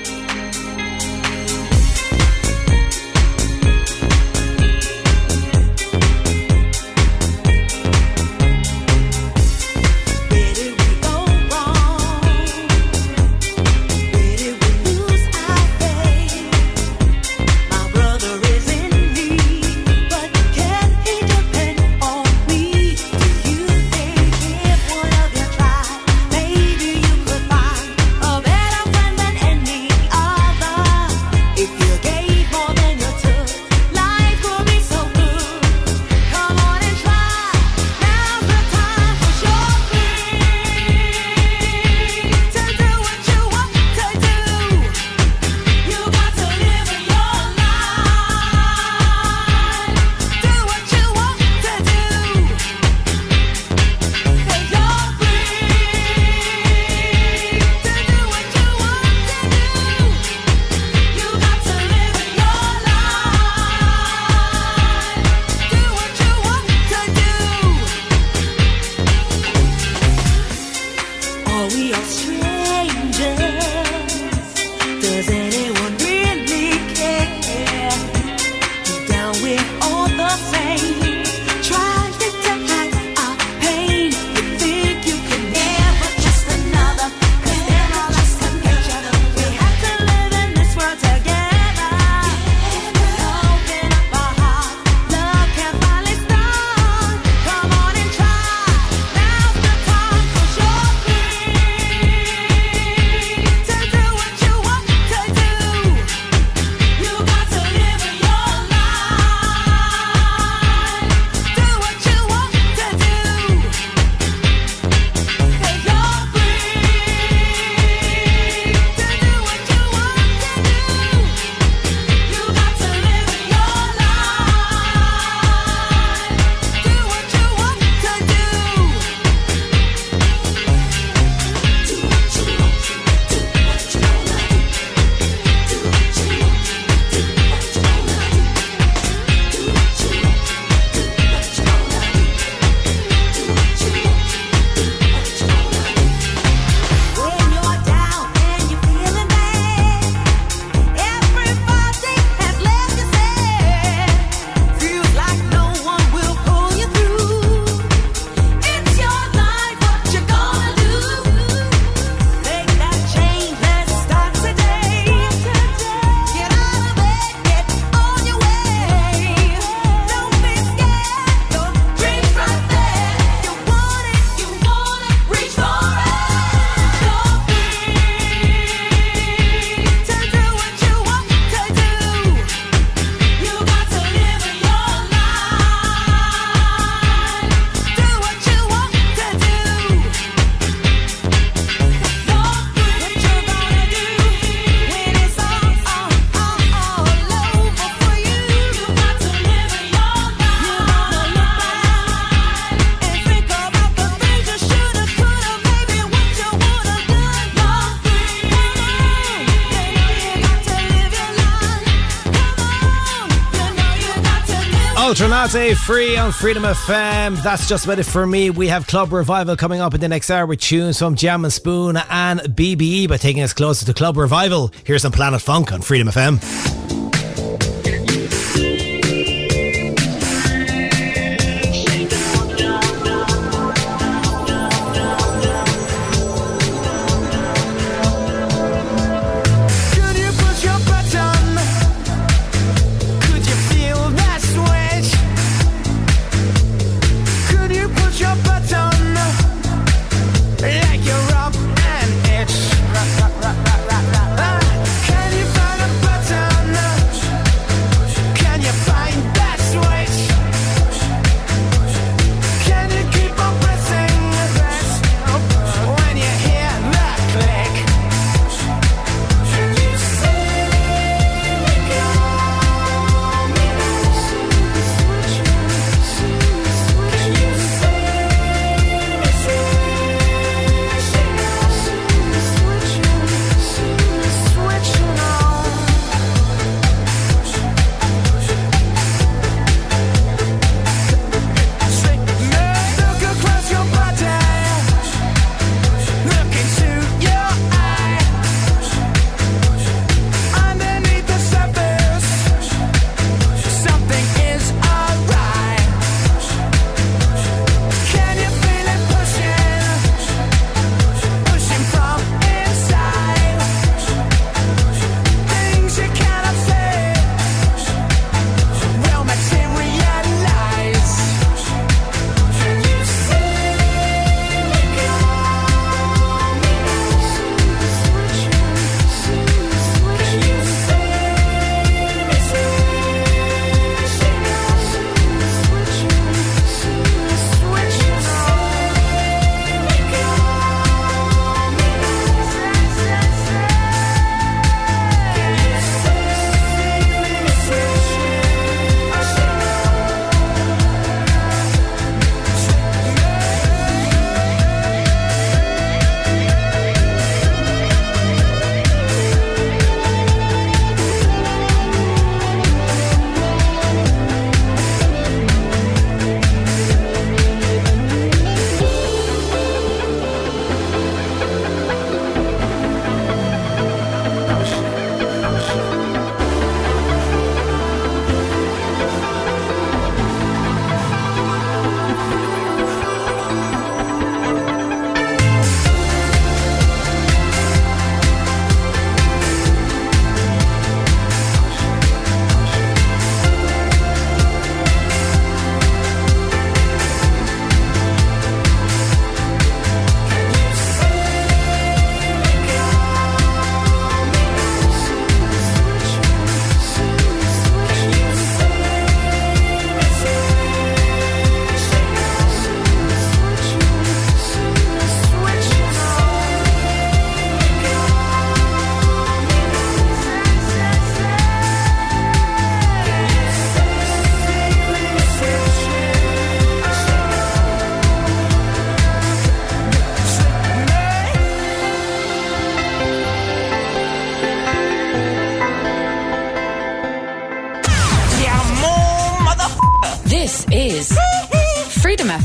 Ultra 215.13 215.27
Naté 215.27 215.77
free 215.77 216.17
on 216.17 216.31
Freedom 216.31 216.63
FM. 216.63 217.43
That's 217.43 217.69
just 217.69 217.85
about 217.85 217.99
it 217.99 218.03
for 218.03 218.25
me. 218.25 218.49
We 218.49 218.69
have 218.69 218.87
Club 218.87 219.13
Revival 219.13 219.55
coming 219.55 219.79
up 219.79 219.93
in 219.93 220.01
the 220.01 220.07
next 220.07 220.31
hour 220.31 220.47
with 220.47 220.59
tunes 220.59 220.97
from 220.97 221.15
Jam 221.15 221.45
and 221.45 221.53
Spoon 221.53 221.97
and 222.09 222.39
BBE 222.39 223.07
by 223.07 223.17
taking 223.17 223.43
us 223.43 223.53
closer 223.53 223.85
to 223.85 223.93
Club 223.93 224.17
Revival. 224.17 224.71
Here's 224.83 225.03
some 225.03 225.11
Planet 225.11 225.39
Funk 225.39 225.71
on 225.71 225.83
Freedom 225.83 226.07
FM. 226.07 227.02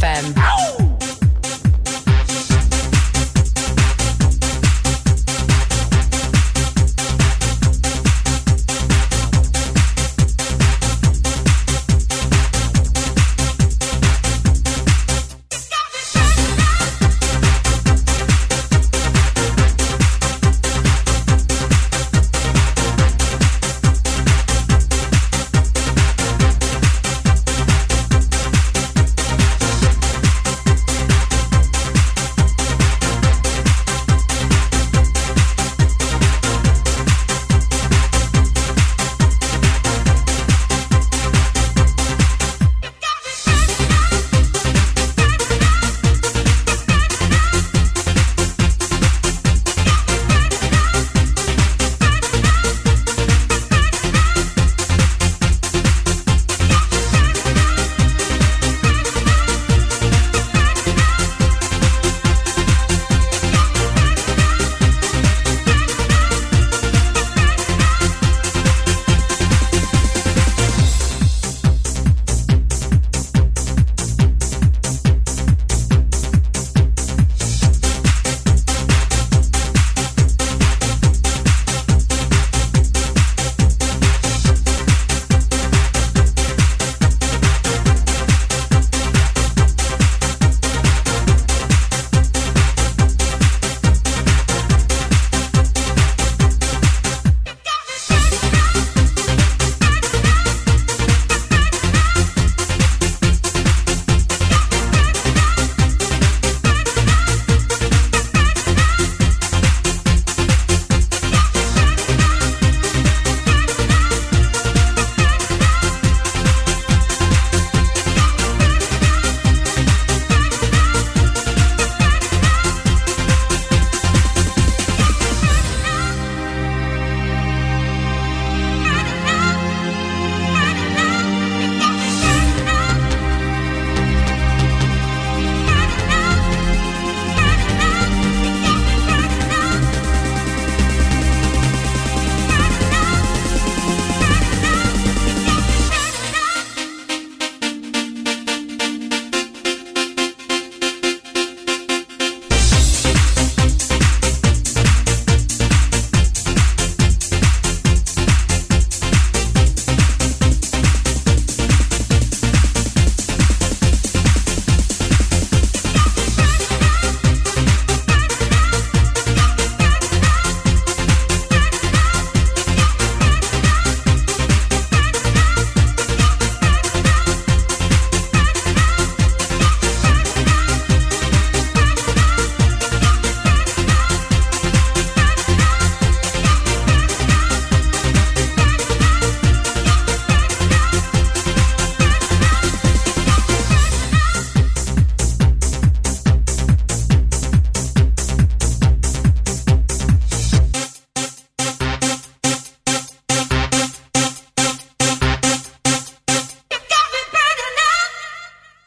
FM. 0.00 0.47